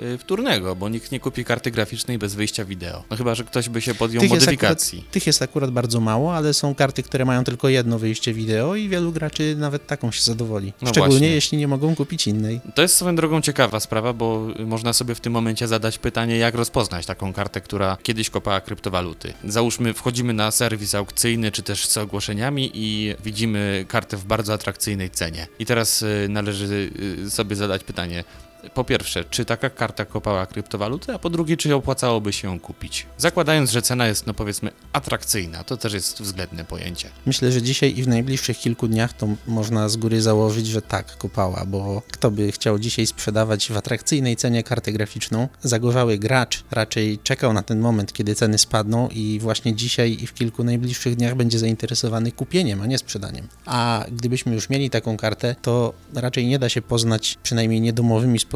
y, 0.00 0.18
wtórnego, 0.18 0.76
bo 0.76 0.88
nikt 0.88 1.12
nie 1.12 1.20
kupi 1.20 1.44
karty 1.44 1.70
graficznej 1.70 2.18
bez 2.18 2.34
wyjścia 2.34 2.64
wideo. 2.64 3.04
No 3.10 3.16
chyba, 3.16 3.34
że 3.34 3.44
ktoś 3.44 3.68
by 3.68 3.80
się 3.80 3.94
podjął 3.94 4.20
Tych 4.20 4.30
jest 4.30 4.46
modyfikacji. 4.46 5.04
Tych 5.10 5.26
jest 5.26 5.42
akurat 5.42 5.70
bardzo 5.70 6.00
mało, 6.00 6.34
ale 6.34 6.54
są 6.54 6.74
karty, 6.74 7.02
które 7.02 7.24
mają 7.24 7.44
tylko 7.44 7.68
jedno 7.68 7.98
wyjście 7.98 8.34
wideo 8.34 8.74
i 8.74 8.88
wielu 8.88 9.12
graczy 9.12 9.56
nawet 9.58 9.86
taką 9.86 10.10
się 10.12 10.22
zadowoli. 10.22 10.72
No 10.82 10.88
Szczególnie 10.88 11.10
właśnie. 11.18 11.30
jeśli 11.30 11.58
nie 11.58 11.68
mogą 11.68 11.96
kupić 11.96 12.26
innej. 12.26 12.60
To 12.74 12.82
jest 12.82 12.94
swoją 12.94 13.16
drogą 13.16 13.40
ciekawa 13.40 13.80
sprawa, 13.80 14.12
bo 14.12 14.46
można 14.66 14.92
sobie 14.92 15.14
w 15.14 15.20
tym 15.20 15.32
momencie 15.32 15.68
zadać 15.68 15.98
pytanie, 15.98 16.36
jak 16.36 16.54
rozpoznać 16.54 17.06
taką 17.06 17.32
kartę, 17.32 17.60
która 17.60 17.96
kiedyś 18.02 18.30
kopała 18.30 18.60
kryptowaluty. 18.60 19.32
Załóżmy, 19.44 19.94
wchodzimy 19.94 20.32
na 20.32 20.50
serwis 20.50 20.94
aukcyjny, 20.94 21.52
czy 21.52 21.62
też 21.62 21.86
z 21.86 21.96
ogłoszeniami 21.96 22.70
i 22.74 23.14
widzimy 23.24 23.84
kartę 23.88 24.16
w 24.16 24.24
bardzo 24.24 24.52
atrakcyjnej 24.52 25.10
cenie. 25.10 25.46
I 25.58 25.66
teraz 25.66 26.02
y, 26.02 26.26
należy 26.28 26.90
y, 27.26 27.30
sobie 27.30 27.56
zadać 27.56 27.84
pytanie, 27.84 28.24
po 28.74 28.84
pierwsze, 28.84 29.24
czy 29.24 29.44
taka 29.44 29.70
karta 29.70 30.04
kopała 30.04 30.46
kryptowaluty, 30.46 31.14
a 31.14 31.18
po 31.18 31.30
drugie, 31.30 31.56
czy 31.56 31.74
opłacałoby 31.74 32.32
się 32.32 32.48
ją 32.48 32.60
kupić. 32.60 33.06
Zakładając, 33.18 33.70
że 33.70 33.82
cena 33.82 34.06
jest, 34.06 34.26
no 34.26 34.34
powiedzmy, 34.34 34.70
atrakcyjna. 34.92 35.64
To 35.64 35.76
też 35.76 35.92
jest 35.92 36.22
względne 36.22 36.64
pojęcie. 36.64 37.10
Myślę, 37.26 37.52
że 37.52 37.62
dzisiaj 37.62 37.98
i 37.98 38.02
w 38.02 38.08
najbliższych 38.08 38.58
kilku 38.58 38.88
dniach 38.88 39.12
to 39.12 39.28
można 39.46 39.88
z 39.88 39.96
góry 39.96 40.22
założyć, 40.22 40.66
że 40.66 40.82
tak, 40.82 41.16
kopała, 41.16 41.64
bo 41.66 42.02
kto 42.10 42.30
by 42.30 42.52
chciał 42.52 42.78
dzisiaj 42.78 43.06
sprzedawać 43.06 43.72
w 43.72 43.76
atrakcyjnej 43.76 44.36
cenie 44.36 44.62
kartę 44.62 44.92
graficzną? 44.92 45.48
Zagorzały 45.62 46.18
gracz 46.18 46.64
raczej 46.70 47.18
czekał 47.18 47.52
na 47.52 47.62
ten 47.62 47.80
moment, 47.80 48.12
kiedy 48.12 48.34
ceny 48.34 48.58
spadną 48.58 49.08
i 49.08 49.38
właśnie 49.40 49.74
dzisiaj 49.74 50.18
i 50.20 50.26
w 50.26 50.34
kilku 50.34 50.64
najbliższych 50.64 51.16
dniach 51.16 51.34
będzie 51.34 51.58
zainteresowany 51.58 52.32
kupieniem, 52.32 52.82
a 52.82 52.86
nie 52.86 52.98
sprzedaniem. 52.98 53.48
A 53.66 54.04
gdybyśmy 54.12 54.54
już 54.54 54.70
mieli 54.70 54.90
taką 54.90 55.16
kartę, 55.16 55.56
to 55.62 55.92
raczej 56.14 56.46
nie 56.46 56.58
da 56.58 56.68
się 56.68 56.82
poznać, 56.82 57.38
przynajmniej 57.42 57.80
niedomowymi 57.80 58.38
sposobami, 58.38 58.49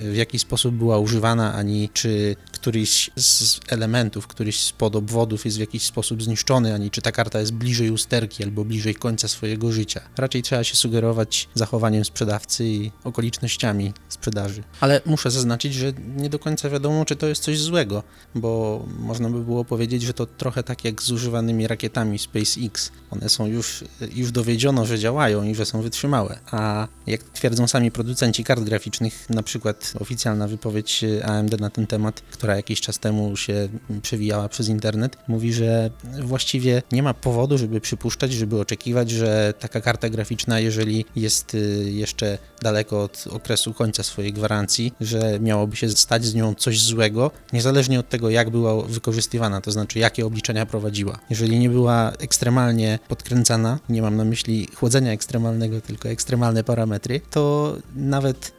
w 0.00 0.16
jaki 0.16 0.38
sposób 0.38 0.74
była 0.74 0.98
używana, 0.98 1.54
ani 1.54 1.90
czy 1.92 2.36
któryś 2.52 3.10
z 3.16 3.60
elementów, 3.68 4.26
któryś 4.26 4.60
z 4.60 4.72
podobwodów 4.72 5.44
jest 5.44 5.56
w 5.56 5.60
jakiś 5.60 5.82
sposób 5.82 6.22
zniszczony, 6.22 6.74
ani 6.74 6.90
czy 6.90 7.02
ta 7.02 7.12
karta 7.12 7.40
jest 7.40 7.52
bliżej 7.52 7.90
usterki 7.90 8.44
albo 8.44 8.64
bliżej 8.64 8.94
końca 8.94 9.28
swojego 9.28 9.72
życia. 9.72 10.00
Raczej 10.16 10.42
trzeba 10.42 10.64
się 10.64 10.76
sugerować 10.76 11.48
zachowaniem 11.54 12.04
sprzedawcy 12.04 12.64
i 12.64 12.90
okolicznościami 13.04 13.92
sprzedaży. 14.08 14.62
Ale 14.80 15.00
muszę 15.06 15.30
zaznaczyć, 15.30 15.74
że 15.74 15.92
nie 16.16 16.28
do 16.28 16.38
końca 16.38 16.70
wiadomo, 16.70 17.04
czy 17.04 17.16
to 17.16 17.26
jest 17.26 17.42
coś 17.42 17.60
złego, 17.60 18.02
bo 18.34 18.82
można 18.98 19.30
by 19.30 19.44
było 19.44 19.64
powiedzieć, 19.64 20.02
że 20.02 20.14
to 20.14 20.26
trochę 20.26 20.62
tak 20.62 20.84
jak 20.84 21.02
z 21.02 21.10
używanymi 21.10 21.66
rakietami 21.66 22.18
SpaceX. 22.18 22.92
One 23.10 23.28
są 23.28 23.46
już, 23.46 23.84
już 24.14 24.32
dowiedziono, 24.32 24.86
że 24.86 24.98
działają 24.98 25.44
i 25.44 25.54
że 25.54 25.66
są 25.66 25.82
wytrzymałe. 25.82 26.38
A 26.50 26.88
jak 27.06 27.22
twierdzą 27.22 27.68
sami 27.68 27.90
producenci 27.90 28.44
kart 28.44 28.62
graficznych, 28.62 29.11
na 29.30 29.42
przykład 29.42 29.92
oficjalna 30.00 30.48
wypowiedź 30.48 31.04
AMD 31.24 31.60
na 31.60 31.70
ten 31.70 31.86
temat, 31.86 32.20
która 32.20 32.56
jakiś 32.56 32.80
czas 32.80 32.98
temu 32.98 33.36
się 33.36 33.68
przewijała 34.02 34.48
przez 34.48 34.68
internet, 34.68 35.16
mówi, 35.28 35.52
że 35.52 35.90
właściwie 36.22 36.82
nie 36.92 37.02
ma 37.02 37.14
powodu, 37.14 37.58
żeby 37.58 37.80
przypuszczać, 37.80 38.32
żeby 38.32 38.60
oczekiwać, 38.60 39.10
że 39.10 39.54
taka 39.60 39.80
karta 39.80 40.08
graficzna, 40.08 40.60
jeżeli 40.60 41.04
jest 41.16 41.54
y, 41.54 41.90
jeszcze 41.90 42.38
daleko 42.62 43.02
od 43.02 43.24
okresu 43.30 43.74
końca 43.74 44.02
swojej 44.02 44.32
gwarancji, 44.32 44.92
że 45.00 45.40
miałoby 45.40 45.76
się 45.76 45.88
stać 45.88 46.24
z 46.24 46.34
nią 46.34 46.54
coś 46.54 46.82
złego, 46.82 47.30
niezależnie 47.52 48.00
od 48.00 48.08
tego, 48.08 48.30
jak 48.30 48.50
była 48.50 48.82
wykorzystywana, 48.82 49.60
to 49.60 49.72
znaczy 49.72 49.98
jakie 49.98 50.26
obliczenia 50.26 50.66
prowadziła. 50.66 51.18
Jeżeli 51.30 51.58
nie 51.58 51.70
była 51.70 52.12
ekstremalnie 52.12 52.98
podkręcana, 53.08 53.78
nie 53.88 54.02
mam 54.02 54.16
na 54.16 54.24
myśli 54.24 54.68
chłodzenia 54.74 55.12
ekstremalnego, 55.12 55.80
tylko 55.80 56.08
ekstremalne 56.08 56.64
parametry, 56.64 57.20
to 57.30 57.76
nawet 57.94 58.52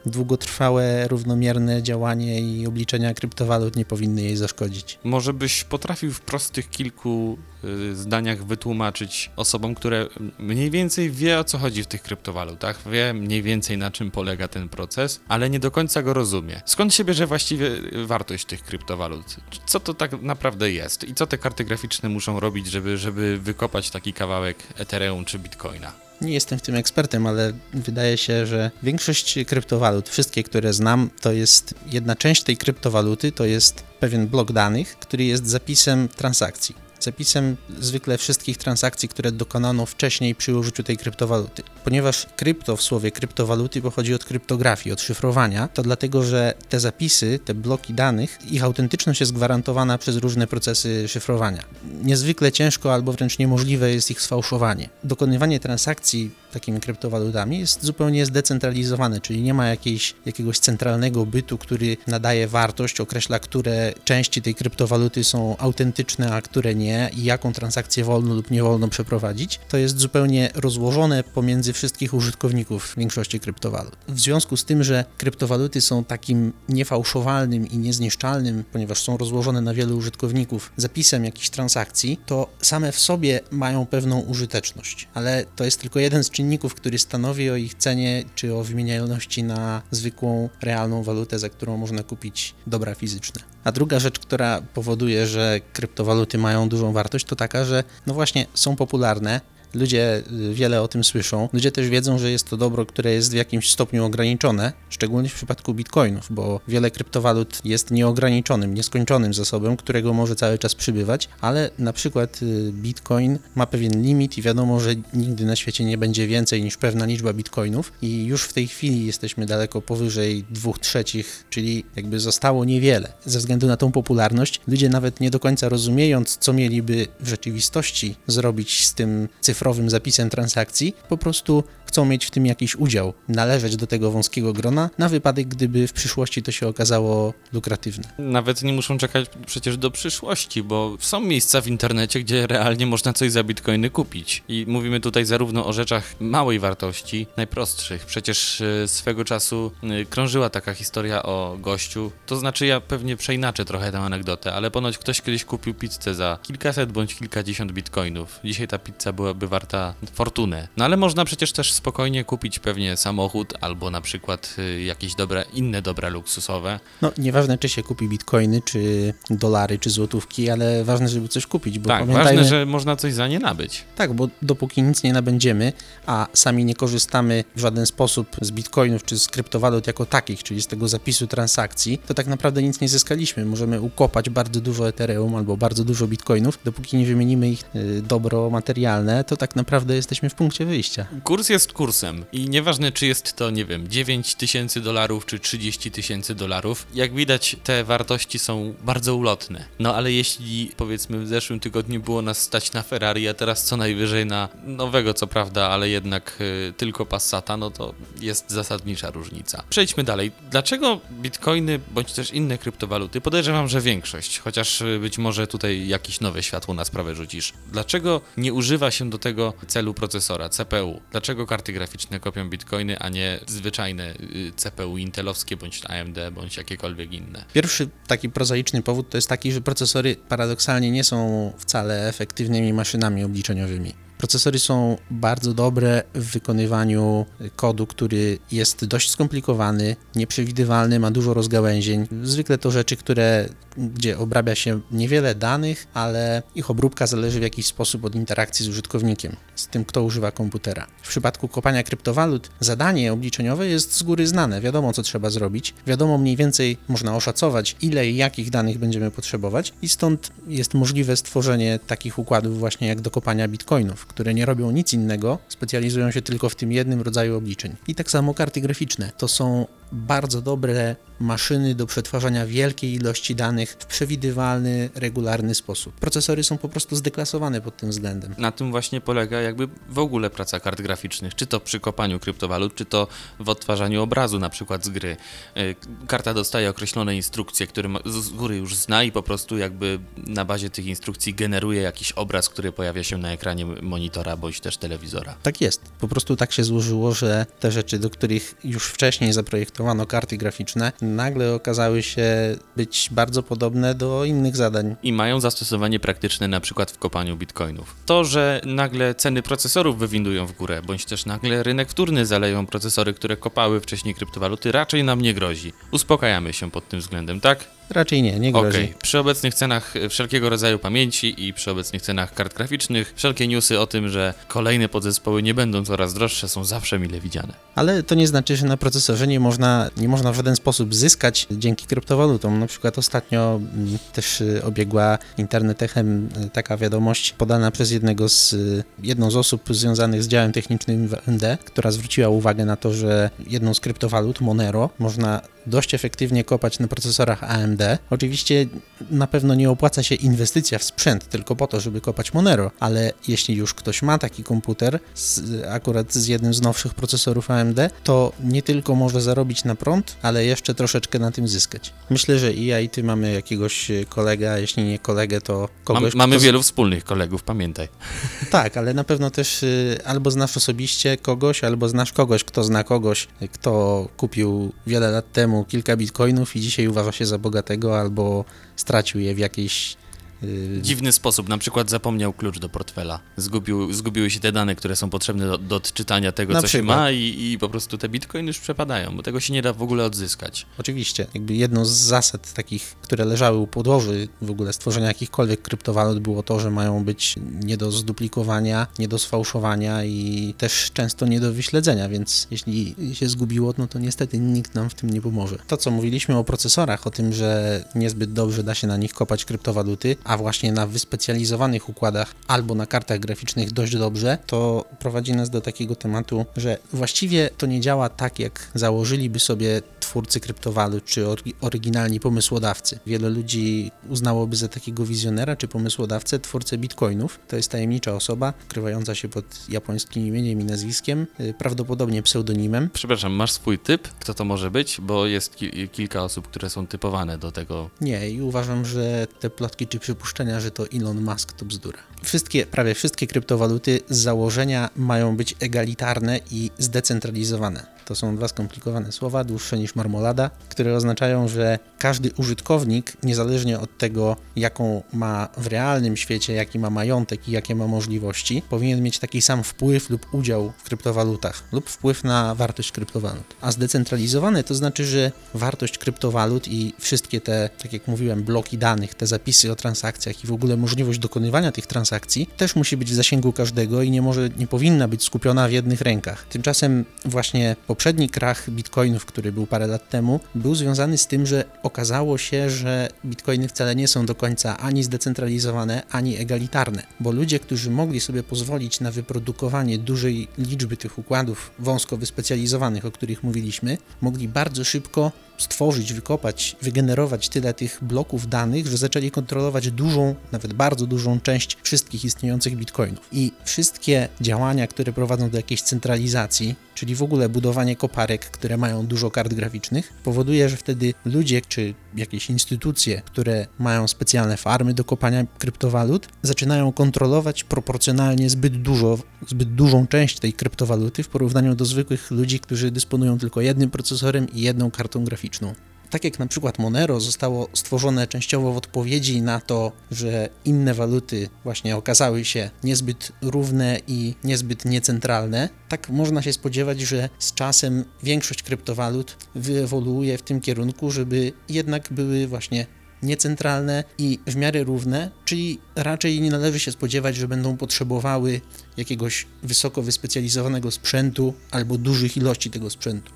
długotrwałe, 0.44 1.08
równomierne 1.08 1.82
działanie 1.82 2.40
i 2.40 2.66
obliczenia 2.66 3.14
kryptowalut 3.14 3.76
nie 3.76 3.84
powinny 3.84 4.22
jej 4.22 4.36
zaszkodzić. 4.36 4.98
Może 5.04 5.32
byś 5.32 5.64
potrafił 5.64 6.12
w 6.12 6.20
prostych 6.20 6.70
kilku 6.70 7.38
y, 7.64 7.96
zdaniach 7.96 8.44
wytłumaczyć 8.44 9.30
osobom, 9.36 9.74
które 9.74 10.06
mniej 10.38 10.70
więcej 10.70 11.10
wie 11.10 11.38
o 11.38 11.44
co 11.44 11.58
chodzi 11.58 11.82
w 11.82 11.86
tych 11.86 12.02
kryptowalutach, 12.02 12.80
wie 12.90 13.14
mniej 13.14 13.42
więcej 13.42 13.78
na 13.78 13.90
czym 13.90 14.10
polega 14.10 14.48
ten 14.48 14.68
proces, 14.68 15.20
ale 15.28 15.50
nie 15.50 15.60
do 15.60 15.70
końca 15.70 16.02
go 16.02 16.14
rozumie. 16.14 16.62
Skąd 16.66 16.94
się 16.94 17.04
bierze 17.04 17.26
właściwie 17.26 17.66
y, 17.66 18.06
wartość 18.06 18.44
tych 18.44 18.62
kryptowalut? 18.62 19.36
Co 19.66 19.80
to 19.80 19.94
tak 19.94 20.22
naprawdę 20.22 20.72
jest 20.72 21.04
i 21.04 21.14
co 21.14 21.26
te 21.26 21.38
karty 21.38 21.64
graficzne 21.64 22.08
muszą 22.08 22.40
robić, 22.40 22.66
żeby, 22.66 22.98
żeby 22.98 23.38
wykopać 23.38 23.90
taki 23.90 24.12
kawałek 24.12 24.56
Ethereum 24.78 25.24
czy 25.24 25.38
Bitcoina? 25.38 26.03
Nie 26.20 26.32
jestem 26.32 26.58
w 26.58 26.62
tym 26.62 26.74
ekspertem, 26.74 27.26
ale 27.26 27.52
wydaje 27.74 28.18
się, 28.18 28.46
że 28.46 28.70
większość 28.82 29.38
kryptowalut, 29.46 30.08
wszystkie, 30.08 30.42
które 30.42 30.72
znam, 30.72 31.10
to 31.20 31.32
jest 31.32 31.74
jedna 31.86 32.16
część 32.16 32.42
tej 32.42 32.56
kryptowaluty, 32.56 33.32
to 33.32 33.44
jest 33.44 33.82
pewien 34.00 34.26
blok 34.26 34.52
danych, 34.52 34.98
który 34.98 35.24
jest 35.24 35.46
zapisem 35.46 36.08
transakcji. 36.08 36.74
Zapisem 37.00 37.56
zwykle 37.80 38.18
wszystkich 38.18 38.56
transakcji, 38.56 39.08
które 39.08 39.32
dokonano 39.32 39.86
wcześniej 39.86 40.34
przy 40.34 40.56
użyciu 40.56 40.82
tej 40.82 40.96
kryptowaluty. 40.96 41.62
Ponieważ 41.84 42.26
krypto 42.36 42.76
w 42.76 42.82
słowie 42.82 43.10
kryptowaluty 43.10 43.82
pochodzi 43.82 44.14
od 44.14 44.24
kryptografii, 44.24 44.92
od 44.92 45.00
szyfrowania, 45.00 45.68
to 45.68 45.82
dlatego, 45.82 46.22
że 46.22 46.54
te 46.68 46.80
zapisy, 46.80 47.38
te 47.44 47.54
bloki 47.54 47.94
danych, 47.94 48.38
ich 48.50 48.64
autentyczność 48.64 49.20
jest 49.20 49.32
gwarantowana 49.32 49.98
przez 49.98 50.16
różne 50.16 50.46
procesy 50.46 51.08
szyfrowania. 51.08 51.62
Niezwykle 52.02 52.52
ciężko 52.52 52.94
albo 52.94 53.12
wręcz 53.12 53.38
niemożliwe 53.38 53.94
jest 53.94 54.10
ich 54.10 54.20
sfałszowanie. 54.20 54.88
Dokonywanie 55.04 55.60
transakcji 55.60 56.30
takimi 56.52 56.80
kryptowalutami 56.80 57.58
jest 57.58 57.84
zupełnie 57.84 58.26
zdecentralizowane, 58.26 59.20
czyli 59.20 59.42
nie 59.42 59.54
ma 59.54 59.66
jakiejś, 59.66 60.14
jakiegoś 60.26 60.58
centralnego 60.58 61.26
bytu, 61.26 61.58
który 61.58 61.96
nadaje 62.06 62.48
wartość, 62.48 63.00
określa, 63.00 63.38
które 63.38 63.92
części 64.04 64.42
tej 64.42 64.54
kryptowaluty 64.54 65.24
są 65.24 65.56
autentyczne, 65.56 66.32
a 66.32 66.42
które 66.42 66.74
nie 66.74 67.10
i 67.16 67.24
jaką 67.24 67.52
transakcję 67.52 68.04
wolno 68.04 68.34
lub 68.34 68.50
nie 68.50 68.62
wolno 68.62 68.88
przeprowadzić. 68.88 69.60
To 69.68 69.76
jest 69.76 69.98
zupełnie 69.98 70.50
rozłożone 70.54 71.24
pomiędzy 71.24 71.72
wszystkich 71.74 72.14
użytkowników 72.14 72.94
większości 72.96 73.40
kryptowalut. 73.40 73.96
W 74.08 74.20
związku 74.20 74.56
z 74.56 74.64
tym, 74.64 74.84
że 74.84 75.04
kryptowaluty 75.18 75.80
są 75.80 76.04
takim 76.04 76.52
niefałszowalnym 76.68 77.68
i 77.68 77.78
niezniszczalnym, 77.78 78.64
ponieważ 78.72 79.02
są 79.02 79.16
rozłożone 79.16 79.60
na 79.60 79.74
wielu 79.74 79.96
użytkowników, 79.96 80.72
zapisem 80.76 81.24
jakichś 81.24 81.50
transakcji, 81.50 82.20
to 82.26 82.48
same 82.62 82.92
w 82.92 82.98
sobie 82.98 83.40
mają 83.50 83.86
pewną 83.86 84.20
użyteczność, 84.20 85.08
ale 85.14 85.44
to 85.56 85.64
jest 85.64 85.80
tylko 85.80 86.00
jeden 86.00 86.24
z 86.24 86.30
czynników, 86.30 86.74
który 86.74 86.98
stanowi 86.98 87.50
o 87.50 87.56
ich 87.56 87.74
cenie 87.74 88.24
czy 88.34 88.54
o 88.54 88.64
wymienialności 88.64 89.42
na 89.42 89.82
zwykłą, 89.90 90.48
realną 90.62 91.02
walutę, 91.02 91.38
za 91.38 91.48
którą 91.48 91.76
można 91.76 92.02
kupić 92.02 92.54
dobra 92.66 92.94
fizyczne. 92.94 93.42
A 93.64 93.72
druga 93.72 94.00
rzecz, 94.00 94.18
która 94.18 94.62
powoduje, 94.74 95.26
że 95.26 95.60
kryptowaluty 95.72 96.38
mają 96.38 96.68
dużą 96.68 96.92
wartość, 96.92 97.24
to 97.24 97.36
taka, 97.36 97.64
że 97.64 97.84
no 98.06 98.14
właśnie 98.14 98.46
są 98.54 98.76
popularne, 98.76 99.40
Ludzie 99.74 100.22
y, 100.50 100.54
wiele 100.54 100.82
o 100.82 100.88
tym 100.88 101.04
słyszą. 101.04 101.48
Ludzie 101.52 101.72
też 101.72 101.88
wiedzą, 101.88 102.18
że 102.18 102.30
jest 102.30 102.50
to 102.50 102.56
dobro, 102.56 102.86
które 102.86 103.12
jest 103.12 103.30
w 103.30 103.34
jakimś 103.34 103.70
stopniu 103.70 104.04
ograniczone, 104.04 104.72
szczególnie 104.88 105.28
w 105.28 105.34
przypadku 105.34 105.74
bitcoinów, 105.74 106.26
bo 106.30 106.60
wiele 106.68 106.90
kryptowalut 106.90 107.60
jest 107.64 107.90
nieograniczonym, 107.90 108.74
nieskończonym 108.74 109.34
zasobem, 109.34 109.76
którego 109.76 110.12
może 110.12 110.36
cały 110.36 110.58
czas 110.58 110.74
przybywać, 110.74 111.28
ale 111.40 111.70
na 111.78 111.92
przykład 111.92 112.42
y, 112.42 112.72
bitcoin 112.72 113.38
ma 113.54 113.66
pewien 113.66 114.02
limit 114.02 114.38
i 114.38 114.42
wiadomo, 114.42 114.80
że 114.80 114.94
nigdy 115.14 115.44
na 115.44 115.56
świecie 115.56 115.84
nie 115.84 115.98
będzie 115.98 116.26
więcej 116.26 116.62
niż 116.62 116.76
pewna 116.76 117.06
liczba 117.06 117.32
bitcoinów 117.32 117.92
i 118.02 118.24
już 118.24 118.42
w 118.42 118.52
tej 118.52 118.68
chwili 118.68 119.06
jesteśmy 119.06 119.46
daleko 119.46 119.82
powyżej 119.82 120.44
dwóch 120.50 120.78
trzecich, 120.78 121.44
czyli 121.50 121.84
jakby 121.96 122.20
zostało 122.20 122.64
niewiele. 122.64 123.12
Ze 123.24 123.38
względu 123.38 123.66
na 123.66 123.76
tą 123.76 123.92
popularność, 123.92 124.60
ludzie 124.66 124.88
nawet 124.88 125.20
nie 125.20 125.30
do 125.30 125.40
końca 125.40 125.68
rozumiejąc, 125.68 126.36
co 126.36 126.52
mieliby 126.52 127.06
w 127.20 127.28
rzeczywistości 127.28 128.16
zrobić 128.26 128.86
z 128.86 128.94
tym 128.94 129.28
cyfrowym 129.40 129.63
zapisem 129.86 130.30
transakcji, 130.30 130.94
po 131.08 131.16
prostu 131.16 131.64
chcą 131.86 132.04
mieć 132.04 132.26
w 132.26 132.30
tym 132.30 132.46
jakiś 132.46 132.76
udział, 132.76 133.14
należeć 133.28 133.76
do 133.76 133.86
tego 133.86 134.10
wąskiego 134.10 134.52
grona, 134.52 134.90
na 134.98 135.08
wypadek, 135.08 135.48
gdyby 135.48 135.88
w 135.88 135.92
przyszłości 135.92 136.42
to 136.42 136.52
się 136.52 136.68
okazało 136.68 137.34
lukratywne. 137.52 138.04
Nawet 138.18 138.62
nie 138.62 138.72
muszą 138.72 138.98
czekać 138.98 139.26
przecież 139.46 139.76
do 139.76 139.90
przyszłości, 139.90 140.62
bo 140.62 140.96
są 141.00 141.20
miejsca 141.20 141.60
w 141.60 141.66
internecie, 141.66 142.20
gdzie 142.20 142.46
realnie 142.46 142.86
można 142.86 143.12
coś 143.12 143.32
za 143.32 143.42
bitcoiny 143.44 143.90
kupić. 143.90 144.42
I 144.48 144.64
mówimy 144.68 145.00
tutaj 145.00 145.24
zarówno 145.24 145.66
o 145.66 145.72
rzeczach 145.72 146.20
małej 146.20 146.58
wartości, 146.58 147.26
najprostszych. 147.36 148.06
Przecież 148.06 148.60
e, 148.60 148.88
swego 148.88 149.24
czasu 149.24 149.72
e, 149.82 150.04
krążyła 150.04 150.50
taka 150.50 150.74
historia 150.74 151.22
o 151.22 151.56
gościu. 151.60 152.12
To 152.26 152.36
znaczy, 152.36 152.66
ja 152.66 152.80
pewnie 152.80 153.16
przeinaczę 153.16 153.64
trochę 153.64 153.92
tę 153.92 153.98
anegdotę, 153.98 154.52
ale 154.52 154.70
ponoć 154.70 154.98
ktoś 154.98 155.20
kiedyś 155.20 155.44
kupił 155.44 155.74
pizzę 155.74 156.14
za 156.14 156.38
kilkaset 156.42 156.92
bądź 156.92 157.14
kilkadziesiąt 157.14 157.72
bitcoinów. 157.72 158.40
Dzisiaj 158.44 158.68
ta 158.68 158.78
pizza 158.78 159.12
byłaby 159.12 159.48
warta 159.54 159.94
fortunę. 160.12 160.68
No 160.76 160.84
ale 160.84 160.96
można 160.96 161.24
przecież 161.24 161.52
też 161.52 161.72
spokojnie 161.72 162.24
kupić 162.24 162.58
pewnie 162.58 162.96
samochód 162.96 163.54
albo 163.60 163.90
na 163.90 164.00
przykład 164.00 164.56
y, 164.58 164.82
jakieś 164.82 165.14
dobre, 165.14 165.44
inne 165.52 165.82
dobra 165.82 166.08
luksusowe. 166.08 166.80
No, 167.02 167.12
nieważne, 167.18 167.58
czy 167.58 167.68
się 167.68 167.82
kupi 167.82 168.08
bitcoiny, 168.08 168.60
czy 168.64 169.14
dolary, 169.30 169.78
czy 169.78 169.90
złotówki, 169.90 170.50
ale 170.50 170.84
ważne, 170.84 171.08
żeby 171.08 171.28
coś 171.28 171.46
kupić, 171.46 171.78
bo 171.78 171.88
tak, 171.88 172.00
pamiętajmy... 172.00 172.42
ważne, 172.42 172.44
że 172.44 172.66
można 172.66 172.96
coś 172.96 173.12
za 173.12 173.28
nie 173.28 173.38
nabyć. 173.38 173.84
Tak, 173.96 174.12
bo 174.12 174.28
dopóki 174.42 174.82
nic 174.82 175.02
nie 175.02 175.12
nabędziemy, 175.12 175.72
a 176.06 176.26
sami 176.32 176.64
nie 176.64 176.74
korzystamy 176.74 177.44
w 177.56 177.60
żaden 177.60 177.86
sposób 177.86 178.36
z 178.40 178.50
bitcoinów 178.50 179.04
czy 179.04 179.18
z 179.18 179.28
kryptowalut 179.28 179.86
jako 179.86 180.06
takich, 180.06 180.42
czyli 180.42 180.62
z 180.62 180.66
tego 180.66 180.88
zapisu 180.88 181.26
transakcji, 181.26 181.98
to 182.06 182.14
tak 182.14 182.26
naprawdę 182.26 182.62
nic 182.62 182.80
nie 182.80 182.88
zyskaliśmy. 182.88 183.44
Możemy 183.44 183.80
ukopać 183.80 184.30
bardzo 184.30 184.60
dużo 184.60 184.88
Ethereum 184.88 185.34
albo 185.34 185.56
bardzo 185.56 185.84
dużo 185.84 186.06
bitcoinów, 186.06 186.58
dopóki 186.64 186.96
nie 186.96 187.06
wymienimy 187.06 187.50
ich 187.50 187.64
y, 187.74 188.02
dobro 188.02 188.50
materialne, 188.50 189.24
to 189.24 189.36
tak 189.36 189.43
tak 189.44 189.56
naprawdę 189.56 189.94
jesteśmy 189.94 190.30
w 190.30 190.34
punkcie 190.34 190.66
wyjścia. 190.66 191.06
Kurs 191.24 191.48
jest 191.48 191.72
kursem 191.72 192.24
i 192.32 192.48
nieważne 192.48 192.92
czy 192.92 193.06
jest 193.06 193.36
to, 193.36 193.50
nie 193.50 193.64
wiem, 193.64 193.88
9 193.88 194.34
tysięcy 194.34 194.80
dolarów 194.80 195.26
czy 195.26 195.38
30 195.38 195.90
tysięcy 195.90 196.34
dolarów, 196.34 196.86
jak 196.94 197.14
widać 197.14 197.56
te 197.64 197.84
wartości 197.84 198.38
są 198.38 198.74
bardzo 198.84 199.16
ulotne. 199.16 199.64
No 199.78 199.94
ale 199.94 200.12
jeśli 200.12 200.70
powiedzmy 200.76 201.24
w 201.24 201.28
zeszłym 201.28 201.60
tygodniu 201.60 202.00
było 202.00 202.22
nas 202.22 202.38
stać 202.38 202.72
na 202.72 202.82
Ferrari, 202.82 203.28
a 203.28 203.34
teraz 203.34 203.64
co 203.64 203.76
najwyżej 203.76 204.26
na 204.26 204.48
nowego 204.64 205.14
co 205.14 205.26
prawda, 205.26 205.68
ale 205.68 205.88
jednak 205.88 206.38
y, 206.40 206.72
tylko 206.76 207.06
Passata, 207.06 207.56
no 207.56 207.70
to 207.70 207.94
jest 208.20 208.50
zasadnicza 208.50 209.10
różnica. 209.10 209.64
Przejdźmy 209.70 210.04
dalej. 210.04 210.32
Dlaczego 210.50 211.00
bitcoiny 211.12 211.80
bądź 211.94 212.12
też 212.12 212.30
inne 212.30 212.58
kryptowaluty, 212.58 213.20
podejrzewam, 213.20 213.68
że 213.68 213.80
większość, 213.80 214.38
chociaż 214.38 214.80
y, 214.80 214.98
być 214.98 215.18
może 215.18 215.46
tutaj 215.46 215.88
jakieś 215.88 216.20
nowe 216.20 216.42
światło 216.42 216.74
na 216.74 216.84
sprawę 216.84 217.14
rzucisz. 217.14 217.52
Dlaczego 217.72 218.20
nie 218.36 218.52
używa 218.52 218.90
się 218.90 219.10
do 219.10 219.18
tego 219.24 219.52
celu 219.66 219.94
procesora, 219.94 220.48
CPU? 220.48 221.00
Dlaczego 221.10 221.46
karty 221.46 221.72
graficzne 221.72 222.20
kopią 222.20 222.48
bitcoiny, 222.48 222.98
a 222.98 223.08
nie 223.08 223.40
zwyczajne 223.46 224.14
y, 224.14 224.52
CPU 224.56 224.98
intelowskie, 224.98 225.56
bądź 225.56 225.82
AMD, 225.88 226.18
bądź 226.32 226.56
jakiekolwiek 226.56 227.12
inne? 227.12 227.44
Pierwszy 227.52 227.88
taki 228.06 228.28
prozaiczny 228.30 228.82
powód 228.82 229.10
to 229.10 229.18
jest 229.18 229.28
taki, 229.28 229.52
że 229.52 229.60
procesory 229.60 230.16
paradoksalnie 230.28 230.90
nie 230.90 231.04
są 231.04 231.52
wcale 231.58 232.08
efektywnymi 232.08 232.72
maszynami 232.72 233.24
obliczeniowymi. 233.24 233.94
Procesory 234.18 234.58
są 234.58 234.96
bardzo 235.10 235.54
dobre 235.54 236.02
w 236.14 236.32
wykonywaniu 236.32 237.26
kodu, 237.56 237.86
który 237.86 238.38
jest 238.52 238.84
dość 238.84 239.10
skomplikowany, 239.10 239.96
nieprzewidywalny, 240.14 241.00
ma 241.00 241.10
dużo 241.10 241.34
rozgałęzień. 241.34 242.06
Zwykle 242.22 242.58
to 242.58 242.70
rzeczy, 242.70 242.96
które, 242.96 243.48
gdzie 243.76 244.18
obrabia 244.18 244.54
się 244.54 244.80
niewiele 244.90 245.34
danych, 245.34 245.86
ale 245.94 246.42
ich 246.54 246.70
obróbka 246.70 247.06
zależy 247.06 247.40
w 247.40 247.42
jakiś 247.42 247.66
sposób 247.66 248.04
od 248.04 248.14
interakcji 248.14 248.64
z 248.64 248.68
użytkownikiem, 248.68 249.36
z 249.54 249.66
tym, 249.66 249.84
kto 249.84 250.02
używa 250.02 250.30
komputera. 250.30 250.86
W 251.02 251.08
przypadku 251.08 251.48
kopania 251.48 251.82
kryptowalut 251.82 252.50
zadanie 252.60 253.12
obliczeniowe 253.12 253.66
jest 253.66 253.96
z 253.96 254.02
góry 254.02 254.26
znane. 254.26 254.60
Wiadomo, 254.60 254.92
co 254.92 255.02
trzeba 255.02 255.30
zrobić, 255.30 255.74
wiadomo 255.86 256.18
mniej 256.18 256.36
więcej, 256.36 256.76
można 256.88 257.16
oszacować, 257.16 257.76
ile 257.80 258.08
i 258.10 258.16
jakich 258.16 258.50
danych 258.50 258.78
będziemy 258.78 259.10
potrzebować, 259.10 259.72
i 259.82 259.88
stąd 259.88 260.30
jest 260.46 260.74
możliwe 260.74 261.16
stworzenie 261.16 261.78
takich 261.86 262.18
układów, 262.18 262.58
właśnie 262.58 262.88
jak 262.88 263.00
do 263.00 263.10
kopania 263.10 263.48
bitcoinów, 263.48 264.03
które 264.06 264.34
nie 264.34 264.46
robią 264.46 264.70
nic 264.70 264.92
innego, 264.92 265.38
specjalizują 265.48 266.10
się 266.10 266.22
tylko 266.22 266.48
w 266.48 266.56
tym 266.56 266.72
jednym 266.72 267.00
rodzaju 267.00 267.36
obliczeń. 267.36 267.76
I 267.88 267.94
tak 267.94 268.10
samo 268.10 268.34
karty 268.34 268.60
graficzne. 268.60 269.12
To 269.18 269.28
są 269.28 269.66
bardzo 269.92 270.42
dobre 270.42 270.96
maszyny 271.20 271.74
do 271.74 271.86
przetwarzania 271.86 272.46
wielkiej 272.46 272.94
ilości 272.94 273.34
danych 273.34 273.70
w 273.70 273.86
przewidywalny, 273.86 274.90
regularny 274.94 275.54
sposób. 275.54 275.94
Procesory 275.94 276.44
są 276.44 276.58
po 276.58 276.68
prostu 276.68 276.96
zdeklasowane 276.96 277.60
pod 277.60 277.76
tym 277.76 277.90
względem. 277.90 278.34
Na 278.38 278.52
tym 278.52 278.70
właśnie 278.70 279.00
polega 279.00 279.40
jakby 279.40 279.68
w 279.88 279.98
ogóle 279.98 280.30
praca 280.30 280.60
kart 280.60 280.80
graficznych, 280.80 281.34
czy 281.34 281.46
to 281.46 281.60
przy 281.60 281.80
kopaniu 281.80 282.18
kryptowalut, 282.18 282.74
czy 282.74 282.84
to 282.84 283.06
w 283.40 283.48
odtwarzaniu 283.48 284.02
obrazu 284.02 284.38
na 284.38 284.50
przykład 284.50 284.84
z 284.84 284.88
gry. 284.88 285.16
Y, 285.56 285.74
Karta 286.06 286.34
dostaje 286.34 286.70
określone 286.70 287.16
instrukcje, 287.16 287.66
które 287.66 287.88
z 288.06 288.28
góry 288.28 288.56
już 288.56 288.76
zna 288.76 289.04
i 289.04 289.12
po 289.12 289.22
prostu 289.22 289.58
jakby 289.58 289.98
na 290.16 290.44
bazie 290.44 290.70
tych 290.70 290.86
instrukcji 290.86 291.34
generuje 291.34 291.82
jakiś 291.82 292.12
obraz, 292.12 292.48
który 292.48 292.72
pojawia 292.72 293.02
się 293.02 293.18
na 293.18 293.32
ekranie 293.32 293.66
monitora 293.66 294.36
bądź 294.36 294.60
też 294.60 294.76
telewizora. 294.76 295.36
Tak 295.42 295.60
jest. 295.60 295.80
Po 295.98 296.08
prostu 296.08 296.36
tak 296.36 296.52
się 296.52 296.64
złożyło, 296.64 297.14
że 297.14 297.46
te 297.60 297.72
rzeczy, 297.72 297.98
do 297.98 298.10
których 298.10 298.54
już 298.64 298.86
wcześniej 298.86 299.32
zaprojektowano 299.32 299.83
karty 300.06 300.36
graficzne, 300.36 300.92
nagle 301.02 301.54
okazały 301.54 302.02
się 302.02 302.56
być 302.76 303.08
bardzo 303.12 303.42
podobne 303.42 303.94
do 303.94 304.24
innych 304.24 304.56
zadań. 304.56 304.96
i 305.02 305.12
mają 305.12 305.40
zastosowanie 305.40 306.00
praktyczne 306.00 306.48
na 306.48 306.60
przykład 306.60 306.90
w 306.90 306.98
kopaniu 306.98 307.36
bitcoinów. 307.36 307.96
To, 308.06 308.24
że 308.24 308.60
nagle 308.64 309.14
ceny 309.14 309.42
procesorów 309.42 309.98
wywindują 309.98 310.46
w 310.46 310.52
górę, 310.52 310.82
bądź 310.86 311.04
też 311.04 311.26
nagle 311.26 311.62
rynek 311.62 311.90
wtórny 311.90 312.26
zaleją 312.26 312.66
procesory, 312.66 313.14
które 313.14 313.36
kopały 313.36 313.80
wcześniej 313.80 314.14
kryptowaluty, 314.14 314.72
raczej 314.72 315.04
nam 315.04 315.20
nie 315.20 315.34
grozi. 315.34 315.72
Uspokajamy 315.90 316.52
się 316.52 316.70
pod 316.70 316.88
tym 316.88 317.00
względem, 317.00 317.40
tak? 317.40 317.73
Raczej 317.90 318.22
nie, 318.22 318.40
nie 318.40 318.52
grozi. 318.52 318.94
Przy 319.02 319.18
obecnych 319.18 319.54
cenach 319.54 319.96
e, 319.96 320.08
wszelkiego 320.08 320.50
rodzaju 320.50 320.78
pamięci 320.78 321.46
i 321.46 321.54
przy 321.54 321.70
obecnych 321.70 322.02
cenach 322.02 322.34
kart 322.34 322.54
graficznych, 322.54 323.12
wszelkie 323.16 323.48
newsy 323.48 323.80
o 323.80 323.86
tym, 323.86 324.08
że 324.08 324.34
kolejne 324.48 324.88
podzespoły 324.88 325.42
nie 325.42 325.54
będą 325.54 325.84
coraz 325.84 326.14
droższe, 326.14 326.48
są 326.48 326.64
zawsze 326.64 326.98
mile 326.98 327.20
widziane. 327.20 327.52
Ale 327.74 328.02
to 328.02 328.14
nie 328.14 328.26
znaczy, 328.26 328.56
że 328.56 328.66
na 328.66 328.76
procesorze 328.76 329.26
nie 329.26 329.40
można, 329.40 329.90
nie 329.96 330.08
można 330.08 330.32
w 330.32 330.36
żaden 330.36 330.56
sposób 330.56 330.94
zyskać 330.94 331.46
dzięki 331.50 331.86
kryptowalutom. 331.86 332.60
Na 332.60 332.66
przykład 332.66 332.98
ostatnio 332.98 333.60
mm, 333.74 333.98
też 334.12 334.40
y, 334.40 334.62
obiegła 334.64 335.18
internetechem 335.38 336.28
y, 336.46 336.50
taka 336.50 336.76
wiadomość 336.76 337.32
podana 337.32 337.70
przez 337.70 337.90
jednego 337.90 338.28
z, 338.28 338.52
y, 338.52 338.84
jedną 339.02 339.30
z 339.30 339.36
osób 339.36 339.62
związanych 339.70 340.22
z 340.22 340.28
działem 340.28 340.52
technicznym 340.52 341.08
w 341.08 341.14
AMD, 341.14 341.42
która 341.64 341.90
zwróciła 341.90 342.28
uwagę 342.28 342.64
na 342.64 342.76
to, 342.76 342.92
że 342.92 343.30
jedną 343.46 343.74
z 343.74 343.80
kryptowalut, 343.80 344.40
Monero, 344.40 344.90
można 344.98 345.40
dość 345.66 345.94
efektywnie 345.94 346.44
kopać 346.44 346.78
na 346.78 346.88
procesorach 346.88 347.44
AMD. 347.44 347.82
Oczywiście 348.10 348.66
na 349.10 349.26
pewno 349.26 349.54
nie 349.54 349.70
opłaca 349.70 350.02
się 350.02 350.14
inwestycja 350.14 350.78
w 350.78 350.84
sprzęt 350.84 351.28
tylko 351.28 351.56
po 351.56 351.66
to, 351.66 351.80
żeby 351.80 352.00
kopać 352.00 352.34
Monero, 352.34 352.70
ale 352.80 353.12
jeśli 353.28 353.54
już 353.54 353.74
ktoś 353.74 354.02
ma 354.02 354.18
taki 354.18 354.44
komputer, 354.44 355.00
z, 355.14 355.64
akurat 355.64 356.14
z 356.14 356.26
jednym 356.26 356.54
z 356.54 356.62
nowszych 356.62 356.94
procesorów 356.94 357.50
AMD, 357.50 357.80
to 358.04 358.32
nie 358.44 358.62
tylko 358.62 358.94
może 358.94 359.20
zarobić 359.20 359.64
na 359.64 359.74
prąd, 359.74 360.16
ale 360.22 360.44
jeszcze 360.44 360.74
troszeczkę 360.74 361.18
na 361.18 361.30
tym 361.30 361.48
zyskać. 361.48 361.92
Myślę, 362.10 362.38
że 362.38 362.52
i 362.52 362.66
ja 362.66 362.80
i 362.80 362.88
ty 362.88 363.02
mamy 363.02 363.32
jakiegoś 363.32 363.90
e, 363.90 364.04
kolegę, 364.04 364.52
a 364.52 364.58
jeśli 364.58 364.84
nie 364.84 364.98
kolegę, 364.98 365.40
to 365.40 365.68
kogoś, 365.84 366.14
mamy 366.14 366.36
kto 366.36 366.44
wielu 366.44 366.62
wspólnych 366.62 367.04
kolegów, 367.04 367.42
pamiętaj. 367.42 367.88
tak, 368.50 368.76
ale 368.76 368.94
na 368.94 369.04
pewno 369.04 369.30
też 369.30 369.62
y, 369.62 369.98
albo 370.04 370.30
znasz 370.30 370.56
osobiście 370.56 371.16
kogoś, 371.16 371.64
albo 371.64 371.88
znasz 371.88 372.12
kogoś, 372.12 372.44
kto 372.44 372.64
zna 372.64 372.84
kogoś, 372.84 373.28
y, 373.42 373.48
kto 373.48 374.08
kupił 374.16 374.72
wiele 374.86 375.10
lat 375.10 375.32
temu 375.32 375.53
kilka 375.62 375.96
bitcoinów 375.96 376.56
i 376.56 376.60
dzisiaj 376.60 376.88
uważa 376.88 377.12
się 377.12 377.26
za 377.26 377.38
bogatego, 377.38 378.00
albo 378.00 378.44
stracił 378.76 379.20
je 379.20 379.34
w 379.34 379.38
jakiejś. 379.38 379.96
Y, 380.42 380.78
dziwny 380.82 381.12
sposób, 381.12 381.48
na 381.48 381.58
przykład 381.58 381.90
zapomniał 381.90 382.32
klucz 382.32 382.58
do 382.58 382.68
portfela. 382.68 383.20
Zgubił, 383.36 383.92
zgubiły 383.92 384.30
się 384.30 384.40
te 384.40 384.52
dane, 384.52 384.74
które 384.74 384.96
są 384.96 385.10
potrzebne 385.10 385.46
do, 385.46 385.58
do 385.58 385.76
odczytania 385.76 386.32
tego, 386.32 386.52
Na 386.52 386.60
co 386.60 386.66
się 386.66 386.78
przykład. 386.78 386.98
ma 386.98 387.10
i, 387.10 387.52
i 387.52 387.58
po 387.58 387.68
prostu 387.68 387.98
te 387.98 388.08
bitcoiny 388.08 388.48
już 388.48 388.58
przepadają, 388.58 389.16
bo 389.16 389.22
tego 389.22 389.40
się 389.40 389.52
nie 389.52 389.62
da 389.62 389.72
w 389.72 389.82
ogóle 389.82 390.04
odzyskać. 390.04 390.66
Oczywiście, 390.78 391.26
jakby 391.34 391.54
jedną 391.54 391.84
z 391.84 391.90
zasad 391.90 392.52
takich, 392.52 392.96
które 393.02 393.24
leżały 393.24 393.58
u 393.58 393.66
podłoży 393.66 394.28
w 394.42 394.50
ogóle 394.50 394.72
stworzenia 394.72 395.06
jakichkolwiek 395.06 395.62
kryptowalut 395.62 396.18
było 396.18 396.42
to, 396.42 396.60
że 396.60 396.70
mają 396.70 397.04
być 397.04 397.34
nie 397.64 397.76
do 397.76 397.90
zduplikowania, 397.92 398.86
nie 398.98 399.08
do 399.08 399.18
sfałszowania 399.18 400.04
i 400.04 400.54
też 400.58 400.90
często 400.92 401.26
nie 401.26 401.40
do 401.40 401.52
wyśledzenia, 401.52 402.08
więc 402.08 402.46
jeśli 402.50 402.94
się 403.12 403.28
zgubiło, 403.28 403.74
no 403.78 403.86
to 403.86 403.98
niestety 403.98 404.38
nikt 404.38 404.74
nam 404.74 404.90
w 404.90 404.94
tym 404.94 405.10
nie 405.10 405.20
pomoże. 405.22 405.56
To, 405.68 405.76
co 405.76 405.90
mówiliśmy 405.90 406.36
o 406.36 406.44
procesorach, 406.44 407.06
o 407.06 407.10
tym, 407.10 407.32
że 407.32 407.84
niezbyt 407.94 408.32
dobrze 408.32 408.62
da 408.62 408.74
się 408.74 408.86
na 408.86 408.96
nich 408.96 409.14
kopać 409.14 409.44
kryptowaluty, 409.44 410.16
a 410.24 410.36
właśnie 410.36 410.72
na 410.72 410.86
wyspecjalizowanych 410.86 411.88
układach 411.88 412.34
albo 412.46 412.74
na 412.74 412.86
kartach 412.86 413.18
graficznych 413.20 413.72
dość 413.72 413.96
dobrze, 413.96 414.38
to 414.46 414.84
prowadzi 414.98 415.32
nas 415.32 415.50
do 415.50 415.60
takiego 415.60 415.96
tematu, 415.96 416.46
że 416.56 416.78
właściwie 416.92 417.50
to 417.58 417.66
nie 417.66 417.80
działa 417.80 418.08
tak, 418.08 418.38
jak 418.38 418.70
założyliby 418.74 419.40
sobie 419.40 419.82
twórcy 420.00 420.40
kryptowalut 420.40 421.04
czy 421.04 421.20
ory- 421.26 421.52
oryginalni 421.60 422.20
pomysłodawcy. 422.20 422.98
Wiele 423.06 423.30
ludzi 423.30 423.90
uznałoby 424.08 424.56
za 424.56 424.68
takiego 424.68 425.04
wizjonera 425.06 425.56
czy 425.56 425.68
pomysłodawcę 425.68 426.38
twórcę 426.38 426.78
bitcoinów. 426.78 427.38
To 427.48 427.56
jest 427.56 427.70
tajemnicza 427.70 428.12
osoba, 428.14 428.52
ukrywająca 428.66 429.14
się 429.14 429.28
pod 429.28 429.44
japońskim 429.68 430.26
imieniem 430.26 430.60
i 430.60 430.64
nazwiskiem, 430.64 431.26
y, 431.40 431.54
prawdopodobnie 431.58 432.22
pseudonimem. 432.22 432.90
Przepraszam, 432.92 433.32
masz 433.32 433.52
swój 433.52 433.78
typ? 433.78 434.08
Kto 434.20 434.34
to 434.34 434.44
może 434.44 434.70
być? 434.70 435.00
Bo 435.00 435.26
jest 435.26 435.56
ki- 435.56 435.88
kilka 435.92 436.22
osób, 436.24 436.48
które 436.48 436.70
są 436.70 436.86
typowane 436.86 437.38
do 437.38 437.52
tego. 437.52 437.90
Nie, 438.00 438.30
i 438.30 438.42
uważam, 438.42 438.84
że 438.84 439.26
te 439.40 439.50
plotki 439.50 439.86
czy 439.86 439.98
przypuszczenia, 440.14 440.60
że 440.60 440.70
to 440.70 440.84
Elon 440.94 441.20
Musk 441.20 441.52
to 441.52 441.64
bzdura. 441.64 441.98
Wszystkie, 442.22 442.66
prawie 442.66 442.94
wszystkie 442.94 443.26
kryptowaluty 443.26 444.00
z 444.08 444.18
założenia 444.18 444.90
mają 444.96 445.36
być 445.36 445.54
egalitarne 445.60 446.40
i 446.50 446.70
zdecentralizowane. 446.78 447.86
To 448.04 448.14
są 448.14 448.36
dwa 448.36 448.48
skomplikowane 448.48 449.12
słowa, 449.12 449.44
dłuższe 449.44 449.78
niż 449.78 449.94
marmolada, 449.94 450.50
które 450.68 450.94
oznaczają, 450.96 451.48
że 451.48 451.78
każdy 452.04 452.30
użytkownik, 452.36 453.16
niezależnie 453.22 453.80
od 453.80 453.98
tego, 453.98 454.36
jaką 454.56 455.02
ma 455.12 455.48
w 455.56 455.66
realnym 455.66 456.16
świecie, 456.16 456.52
jaki 456.52 456.78
ma 456.78 456.90
majątek 456.90 457.48
i 457.48 457.52
jakie 457.52 457.74
ma 457.74 457.86
możliwości, 457.86 458.62
powinien 458.70 459.02
mieć 459.02 459.18
taki 459.18 459.42
sam 459.42 459.64
wpływ 459.64 460.10
lub 460.10 460.34
udział 460.34 460.72
w 460.78 460.82
kryptowalutach 460.82 461.64
lub 461.72 461.90
wpływ 461.90 462.24
na 462.24 462.54
wartość 462.54 462.92
kryptowalut. 462.92 463.54
A 463.60 463.72
zdecentralizowane 463.72 464.64
to 464.64 464.74
znaczy, 464.74 465.04
że 465.04 465.32
wartość 465.54 465.98
kryptowalut 465.98 466.68
i 466.68 466.92
wszystkie 466.98 467.40
te, 467.40 467.70
tak 467.82 467.92
jak 467.92 468.08
mówiłem, 468.08 468.42
bloki 468.42 468.78
danych, 468.78 469.14
te 469.14 469.26
zapisy 469.26 469.72
o 469.72 469.76
transakcjach, 469.76 470.44
i 470.44 470.46
w 470.46 470.52
ogóle 470.52 470.76
możliwość 470.76 471.18
dokonywania 471.18 471.72
tych 471.72 471.86
transakcji 471.86 472.48
też 472.56 472.76
musi 472.76 472.96
być 472.96 473.10
w 473.10 473.14
zasięgu 473.14 473.52
każdego 473.52 474.02
i 474.02 474.10
nie 474.10 474.22
może, 474.22 474.48
nie 474.56 474.66
powinna 474.66 475.08
być 475.08 475.24
skupiona 475.24 475.68
w 475.68 475.72
jednych 475.72 476.00
rękach. 476.00 476.46
Tymczasem 476.48 477.04
właśnie 477.24 477.76
poprzedni 477.86 478.28
krach 478.28 478.70
bitcoinów, 478.70 479.24
który 479.24 479.52
był 479.52 479.66
parę 479.66 479.86
lat 479.86 480.10
temu, 480.10 480.40
był 480.54 480.74
związany 480.74 481.18
z 481.18 481.26
tym, 481.26 481.46
że 481.46 481.64
okazało 481.94 482.38
się, 482.38 482.70
że 482.70 483.08
bitcoiny 483.24 483.68
wcale 483.68 483.96
nie 483.96 484.08
są 484.08 484.26
do 484.26 484.34
końca 484.34 484.78
ani 484.78 485.02
zdecentralizowane, 485.02 486.02
ani 486.10 486.36
egalitarne, 486.36 487.02
bo 487.20 487.32
ludzie, 487.32 487.58
którzy 487.58 487.90
mogli 487.90 488.20
sobie 488.20 488.42
pozwolić 488.42 489.00
na 489.00 489.10
wyprodukowanie 489.10 489.98
dużej 489.98 490.48
liczby 490.58 490.96
tych 490.96 491.18
układów 491.18 491.70
wąsko 491.78 492.16
wyspecjalizowanych, 492.16 493.04
o 493.04 493.10
których 493.10 493.42
mówiliśmy, 493.42 493.98
mogli 494.20 494.48
bardzo 494.48 494.84
szybko 494.84 495.32
stworzyć, 495.58 496.12
wykopać, 496.12 496.76
wygenerować 496.82 497.48
tyle 497.48 497.74
tych 497.74 497.98
bloków 498.02 498.48
danych, 498.48 498.86
że 498.86 498.96
zaczęli 498.96 499.30
kontrolować 499.30 499.90
dużą, 499.90 500.34
nawet 500.52 500.72
bardzo 500.72 501.06
dużą 501.06 501.40
część 501.40 501.76
wszystkich 501.82 502.24
istniejących 502.24 502.76
bitcoinów. 502.76 503.28
I 503.32 503.52
wszystkie 503.64 504.28
działania, 504.40 504.86
które 504.86 505.12
prowadzą 505.12 505.50
do 505.50 505.56
jakiejś 505.56 505.82
centralizacji, 505.82 506.74
czyli 506.94 507.14
w 507.14 507.22
ogóle 507.22 507.48
budowanie 507.48 507.96
koparek, 507.96 508.50
które 508.50 508.76
mają 508.76 509.06
dużo 509.06 509.30
kart 509.30 509.54
graficznych, 509.54 510.12
powoduje, 510.24 510.68
że 510.68 510.76
wtedy 510.76 511.14
ludzie 511.24 511.60
czy 511.68 511.94
jakieś 512.16 512.50
instytucje, 512.50 513.22
które 513.22 513.66
mają 513.78 514.08
specjalne 514.08 514.56
farmy 514.56 514.94
do 514.94 515.04
kopania 515.04 515.46
kryptowalut, 515.58 516.28
zaczynają 516.42 516.92
kontrolować 516.92 517.64
proporcjonalnie 517.64 518.50
zbyt 518.50 518.82
dużo, 518.82 519.18
zbyt 519.48 519.74
dużą 519.74 520.06
część 520.06 520.38
tej 520.38 520.52
kryptowaluty 520.52 521.22
w 521.22 521.28
porównaniu 521.28 521.74
do 521.74 521.84
zwykłych 521.84 522.30
ludzi, 522.30 522.60
którzy 522.60 522.90
dysponują 522.90 523.38
tylko 523.38 523.60
jednym 523.60 523.90
procesorem 523.90 524.48
i 524.52 524.60
jedną 524.60 524.90
kartą 524.90 525.24
graficzną. 525.24 525.74
Tak 526.10 526.24
jak 526.24 526.38
na 526.38 526.46
przykład 526.46 526.78
Monero 526.78 527.20
zostało 527.20 527.68
stworzone 527.72 528.26
częściowo 528.26 528.72
w 528.72 528.76
odpowiedzi 528.76 529.42
na 529.42 529.60
to, 529.60 529.92
że 530.10 530.48
inne 530.64 530.94
waluty 530.94 531.48
właśnie 531.64 531.96
okazały 531.96 532.44
się 532.44 532.70
niezbyt 532.84 533.32
równe 533.42 534.00
i 534.06 534.34
niezbyt 534.44 534.84
niecentralne, 534.84 535.68
tak 535.88 536.08
można 536.08 536.42
się 536.42 536.52
spodziewać, 536.52 537.00
że 537.00 537.28
z 537.38 537.54
czasem 537.54 538.04
większość 538.22 538.62
kryptowalut 538.62 539.36
wyewoluuje 539.54 540.38
w 540.38 540.42
tym 540.42 540.60
kierunku, 540.60 541.10
żeby 541.10 541.52
jednak 541.68 542.12
były 542.12 542.46
właśnie 542.46 542.86
niecentralne 543.22 544.04
i 544.18 544.38
w 544.46 544.56
miarę 544.56 544.84
równe, 544.84 545.30
czyli 545.44 545.78
raczej 545.96 546.40
nie 546.40 546.50
należy 546.50 546.80
się 546.80 546.92
spodziewać, 546.92 547.36
że 547.36 547.48
będą 547.48 547.76
potrzebowały 547.76 548.60
jakiegoś 548.96 549.46
wysoko 549.62 550.02
wyspecjalizowanego 550.02 550.90
sprzętu 550.90 551.54
albo 551.70 551.98
dużych 551.98 552.36
ilości 552.36 552.70
tego 552.70 552.90
sprzętu. 552.90 553.32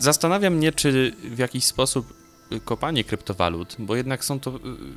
Zastanawiam 0.00 0.54
mnie, 0.54 0.72
czy 0.72 1.12
w 1.24 1.38
jakiś 1.38 1.64
sposób 1.64 2.25
kopanie 2.64 3.04
kryptowalut, 3.04 3.76
bo 3.78 3.96
jednak 3.96 4.24
są 4.24 4.40
to, 4.40 4.52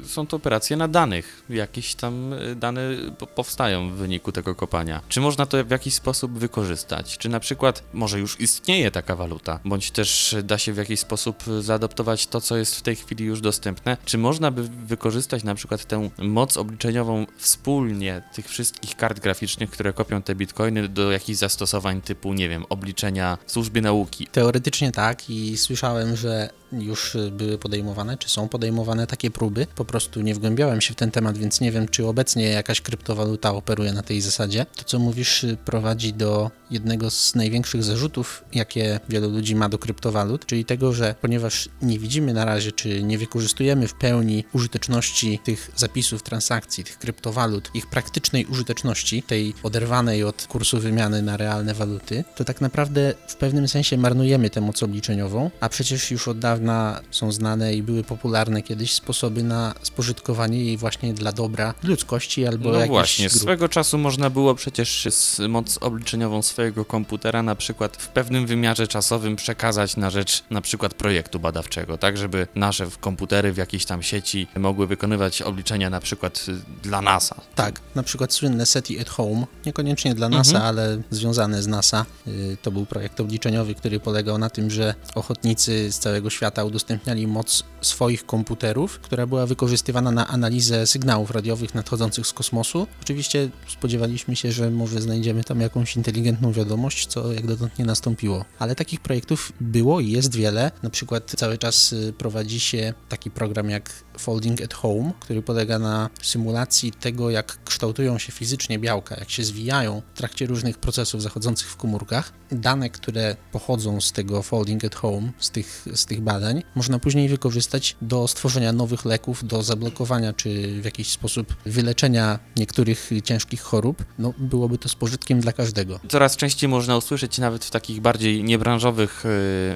są 0.06 0.28
to 0.28 0.38
operacje 0.38 0.78
na 0.78 0.88
danych. 0.88 1.44
Jakieś 1.50 1.96
tam 1.96 2.34
dane 2.56 2.82
po- 3.18 3.28
powstają 3.28 3.90
w 3.90 3.94
wyniku 3.94 4.32
tego 4.32 4.56
kopania. 4.56 5.02
Czy 5.10 5.22
można 5.22 5.46
to 5.46 5.66
w 5.66 5.72
jakiś 5.72 5.94
sposób 5.94 6.32
wykorzystać? 6.32 7.18
Czy 7.18 7.30
na 7.30 7.40
przykład 7.40 7.84
może 7.94 8.20
już 8.20 8.40
istnieje 8.40 8.92
taka 8.92 9.16
waluta, 9.16 9.60
bądź 9.66 9.92
też 9.92 10.36
da 10.44 10.58
się 10.58 10.74
w 10.74 10.78
jakiś 10.78 11.00
sposób 11.00 11.44
zaadoptować 11.60 12.28
to, 12.28 12.42
co 12.42 12.58
jest 12.58 12.76
w 12.76 12.82
tej 12.82 12.96
chwili 12.96 13.26
już 13.26 13.42
dostępne? 13.42 13.98
Czy 14.06 14.18
można 14.18 14.52
by 14.52 14.64
wykorzystać 14.64 15.44
na 15.44 15.56
przykład 15.56 15.86
tę 15.86 16.10
moc 16.18 16.58
obliczeniową 16.58 17.26
wspólnie 17.38 18.22
tych 18.34 18.48
wszystkich 18.48 18.96
kart 18.96 19.20
graficznych, 19.20 19.70
które 19.70 19.94
kopią 19.94 20.22
te 20.22 20.36
bitcoiny 20.36 20.88
do 20.88 21.12
jakichś 21.12 21.40
zastosowań 21.40 22.02
typu, 22.02 22.34
nie 22.34 22.50
wiem, 22.50 22.66
obliczenia 22.70 23.38
w 23.46 23.52
służbie 23.52 23.82
nauki? 23.82 24.28
Teoretycznie 24.28 24.92
tak 24.92 25.30
i 25.30 25.58
słyszałem, 25.58 26.16
że 26.16 26.50
już 26.72 27.16
y, 27.16 27.32
były 27.40 27.58
podejmowane, 27.58 28.18
czy 28.18 28.30
są 28.30 28.48
podejmowane 28.48 29.08
takie 29.08 29.32
próby. 29.32 29.68
Po 29.76 29.86
prostu 29.86 30.22
nie 30.22 30.36
wgłębiałem 30.36 30.82
się 30.82 30.94
w 30.94 30.98
ten 30.98 31.12
temat, 31.12 31.38
więc 31.38 31.62
nie 31.62 31.72
wiem, 31.72 31.88
czy 31.88 32.08
obecnie 32.08 32.50
jakaś 32.50 32.82
kryptowaluta 32.82 33.54
operuje 33.54 33.94
na 33.94 34.04
tej 34.04 34.22
zasadzie. 34.22 34.66
To, 34.76 34.84
co 34.84 35.00
mówisz, 35.00 35.44
y, 35.44 35.58
prowadzi 35.66 36.14
do 36.14 36.52
jednego 36.72 37.10
z 37.12 37.36
największych 37.36 37.84
zarzutów, 37.84 38.44
jakie 38.54 39.00
wielu 39.10 39.30
ludzi 39.30 39.56
ma 39.56 39.70
do 39.70 39.78
kryptowalut, 39.78 40.46
czyli 40.46 40.66
tego, 40.66 40.94
że 40.94 41.16
ponieważ 41.22 41.70
nie 41.82 42.00
widzimy 42.00 42.34
na 42.34 42.46
razie, 42.46 42.72
czy 42.72 43.04
nie 43.04 43.18
wykorzystujemy 43.18 43.88
w 43.88 43.94
pełni 43.94 44.44
użyteczności 44.54 45.40
tych 45.44 45.72
zapisów 45.76 46.24
transakcji, 46.24 46.84
tych 46.84 46.98
kryptowalut, 46.98 47.72
ich 47.74 47.88
praktycznej 47.88 48.46
użyteczności, 48.46 49.24
tej 49.24 49.54
oderwanej 49.64 50.24
od 50.24 50.48
kursu 50.48 50.80
wymiany 50.80 51.22
na 51.22 51.38
realne 51.38 51.74
waluty, 51.74 52.24
to 52.36 52.44
tak 52.44 52.62
naprawdę 52.62 53.14
w 53.28 53.36
pewnym 53.36 53.68
sensie 53.68 53.98
marnujemy 53.98 54.50
tę 54.50 54.62
moc 54.62 54.84
obliczeniową, 54.84 55.52
a 55.60 55.70
przecież 55.70 56.12
już 56.12 56.28
od 56.28 56.40
dawna 56.40 57.02
są 57.12 57.29
znane 57.32 57.74
i 57.76 57.84
były 57.84 58.04
popularne 58.04 58.62
kiedyś 58.62 58.94
sposoby 58.94 59.44
na 59.44 59.74
spożytkowanie 59.82 60.64
jej 60.64 60.78
właśnie 60.78 61.14
dla 61.14 61.32
dobra 61.32 61.74
ludzkości 61.84 62.48
albo 62.48 62.70
No 62.70 62.76
jakichś 62.76 62.90
właśnie, 62.90 63.30
grup. 63.30 63.42
swego 63.42 63.70
czasu 63.70 63.98
można 63.98 64.30
było 64.30 64.56
przecież 64.56 65.08
z 65.10 65.40
moc 65.50 65.78
obliczeniową 65.82 66.42
swojego 66.42 66.86
komputera 66.86 67.44
na 67.44 67.56
przykład 67.56 67.98
w 67.98 68.08
pewnym 68.08 68.48
wymiarze 68.48 68.88
czasowym 68.88 69.36
przekazać 69.36 69.98
na 69.98 70.10
rzecz 70.10 70.44
na 70.50 70.62
przykład 70.62 70.94
projektu 70.94 71.40
badawczego, 71.40 71.98
tak 71.98 72.18
żeby 72.18 72.48
nasze 72.56 72.88
komputery 73.02 73.54
w 73.54 73.58
jakiejś 73.58 73.86
tam 73.86 74.04
sieci 74.04 74.48
mogły 74.58 74.88
wykonywać 74.88 75.42
obliczenia 75.42 75.90
na 75.90 76.00
przykład 76.00 76.46
y, 76.50 76.54
dla 76.84 77.02
NASA. 77.02 77.36
Tak, 77.56 77.82
na 77.96 78.04
przykład 78.04 78.34
słynne 78.34 78.66
SETI 78.66 79.00
at 79.00 79.10
Home, 79.10 79.46
niekoniecznie 79.66 80.16
dla 80.16 80.30
NASA, 80.30 80.50
Mhm. 80.56 80.66
ale 80.66 81.02
związane 81.12 81.62
z 81.64 81.68
NASA. 81.68 82.06
Y, 82.28 82.58
To 82.62 82.72
był 82.72 82.86
projekt 82.86 83.20
obliczeniowy, 83.20 83.76
który 83.76 84.00
polegał 84.00 84.38
na 84.38 84.50
tym, 84.50 84.70
że 84.72 84.96
ochotnicy 85.16 85.92
z 85.92 86.00
całego 86.00 86.30
świata 86.30 86.64
udostępniali 86.64 87.19
moc 87.28 87.64
swoich 87.82 88.26
komputerów, 88.26 89.00
która 89.00 89.28
była 89.28 89.46
wykorzystywana 89.46 90.12
na 90.12 90.28
analizę 90.28 90.88
sygnałów 90.88 91.32
radiowych 91.32 91.76
nadchodzących 91.76 92.28
z 92.28 92.34
kosmosu. 92.34 92.88
Oczywiście 93.02 93.50
spodziewaliśmy 93.68 94.36
się, 94.36 94.52
że 94.52 94.72
może 94.72 95.02
znajdziemy 95.02 95.44
tam 95.44 95.62
jakąś 95.62 95.96
inteligentną 95.96 96.52
wiadomość, 96.52 97.08
co 97.08 97.34
jak 97.34 97.48
dotąd 97.48 97.80
nie 97.80 97.86
nastąpiło. 97.86 98.46
Ale 98.60 98.76
takich 98.76 99.00
projektów 99.00 99.52
było 99.62 100.00
i 100.00 100.12
jest 100.12 100.36
wiele. 100.36 100.72
Na 100.84 100.90
przykład 100.90 101.34
cały 101.38 101.58
czas 101.58 101.94
y, 101.94 102.14
prowadzi 102.18 102.60
się 102.60 102.94
taki 103.10 103.32
program 103.32 103.70
jak 103.70 103.92
Folding 104.20 104.62
at 104.62 104.74
Home, 104.74 105.12
który 105.20 105.42
polega 105.42 105.80
na 105.80 106.10
symulacji 106.22 106.92
tego, 106.92 107.30
jak 107.30 107.64
kształtują 107.64 108.18
się 108.18 108.32
fizycznie 108.32 108.80
białka, 108.80 109.16
jak 109.20 109.30
się 109.30 109.44
zwijają 109.44 110.02
w 110.14 110.18
trakcie 110.18 110.46
różnych 110.46 110.78
procesów 110.78 111.22
zachodzących 111.22 111.70
w 111.70 111.78
komórkach. 111.78 112.34
Dane, 112.52 112.90
które 112.90 113.36
pochodzą 113.52 114.02
z 114.02 114.12
tego 114.12 114.42
Folding 114.42 114.86
at 114.86 114.96
Home, 114.96 115.32
z 115.40 115.50
tych, 115.52 115.86
z 115.94 116.06
tych 116.06 116.22
badań, 116.22 116.64
można 116.76 117.00
później 117.00 117.30
wykorzystać 117.30 117.96
do 118.02 118.28
stworzenia 118.28 118.74
nowych 118.74 119.06
leków, 119.06 119.48
do 119.48 119.64
zablokowania 119.64 120.34
czy 120.34 120.82
w 120.82 120.86
jakiś 120.86 121.10
sposób 121.10 121.56
wyleczenia 121.66 122.40
niektórych 122.58 123.10
ciężkich 123.24 123.62
chorób. 123.62 124.06
No, 124.20 124.34
byłoby 124.38 124.78
to 124.78 124.90
z 124.90 124.96
pożytkiem 124.96 125.40
dla 125.40 125.54
każdego. 125.54 126.00
Coraz 126.10 126.36
częściej 126.36 126.70
można 126.70 126.98
usłyszeć 126.98 127.38
nawet 127.38 127.66
w 127.66 127.72
takich 127.72 128.02
bardziej 128.02 128.44
niebranżowych 128.44 129.24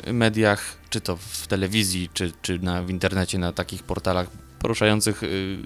y, 0.08 0.14
mediach, 0.14 0.83
czy 0.94 1.02
to 1.02 1.18
w 1.18 1.48
telewizji, 1.48 2.10
czy, 2.14 2.32
czy 2.42 2.60
na, 2.60 2.84
w 2.84 2.90
internecie, 2.90 3.38
na 3.38 3.54
takich 3.54 3.84
portalach 3.84 4.28
poruszających 4.60 5.24
y, 5.24 5.58